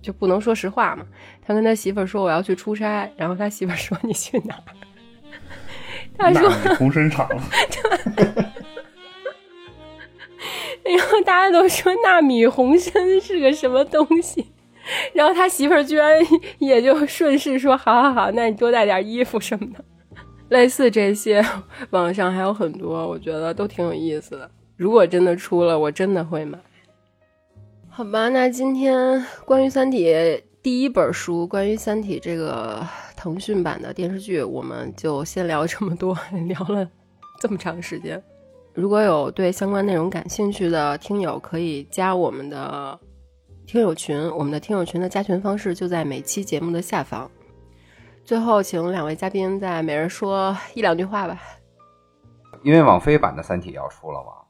[0.00, 1.04] 就不能说实话嘛。
[1.46, 4.62] 他跟他媳妇儿说我要去出差，然后他媳妇儿说你去哪儿？
[6.16, 7.28] 他说红参厂，
[10.84, 14.46] 然后大家都说纳米红参是个什么东西，
[15.12, 16.18] 然后他媳妇儿居然
[16.58, 19.84] 也就顺势说：“好好好，那你多带点衣服什么的。”
[20.50, 21.44] 类似这些，
[21.90, 24.50] 网上还有很多，我觉得都挺有意思的。
[24.76, 26.58] 如果真的出了，我真的会买。
[27.98, 30.06] 好吧，那今天关于《三体》
[30.62, 32.80] 第一本书，关于《三体》这个
[33.16, 36.88] 腾讯版的电视剧，我们就先聊这么多， 聊了
[37.40, 38.22] 这么长时间。
[38.72, 42.96] 如果有对相关内容感兴趣的听友，可以加我们的
[43.66, 44.16] 听友群。
[44.30, 47.28] 我们的听友群的加群方式就在每期节目的下方。
[48.24, 51.42] 最后，请两位嘉宾再每人说一两句话吧。
[52.62, 54.47] 因为网飞版的《三体》要出了嘛，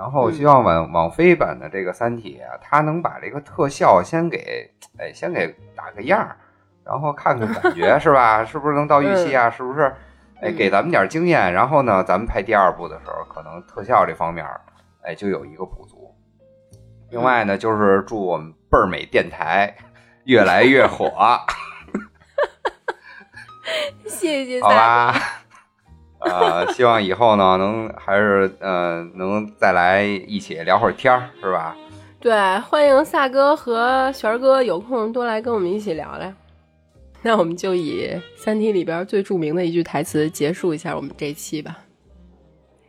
[0.00, 6.38] 然后希望网网飞版的这个《三体》啊，它能把这个特效先给哎先给打个样儿，
[6.82, 8.42] 然后看看感 觉是吧？
[8.42, 9.50] 是不是能到预期啊？
[9.50, 9.94] 是不是？
[10.40, 14.46] 哎，给咱们点经验，然后呢，咱们拍第二部的时候，可能特效这方面
[15.02, 16.16] 哎就有一个补足。
[17.10, 19.76] 另外呢，就是祝我们倍儿美电台
[20.24, 21.12] 越来越火。
[24.08, 25.12] 谢谢，好吧，
[26.20, 31.76] 呃，希望以后呢，能还是呃，能再来一起聊会儿天儿，是吧？
[32.20, 36.32] 对，欢迎萨哥和璇哥有空多来跟我们一起聊聊。
[37.22, 41.78] 那我们就以《三体》里边最著名的一句台词结束一下我们这期吧：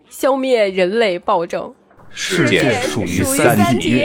[0.10, 1.74] 消灭人类暴政，
[2.10, 4.04] 世界属于三体。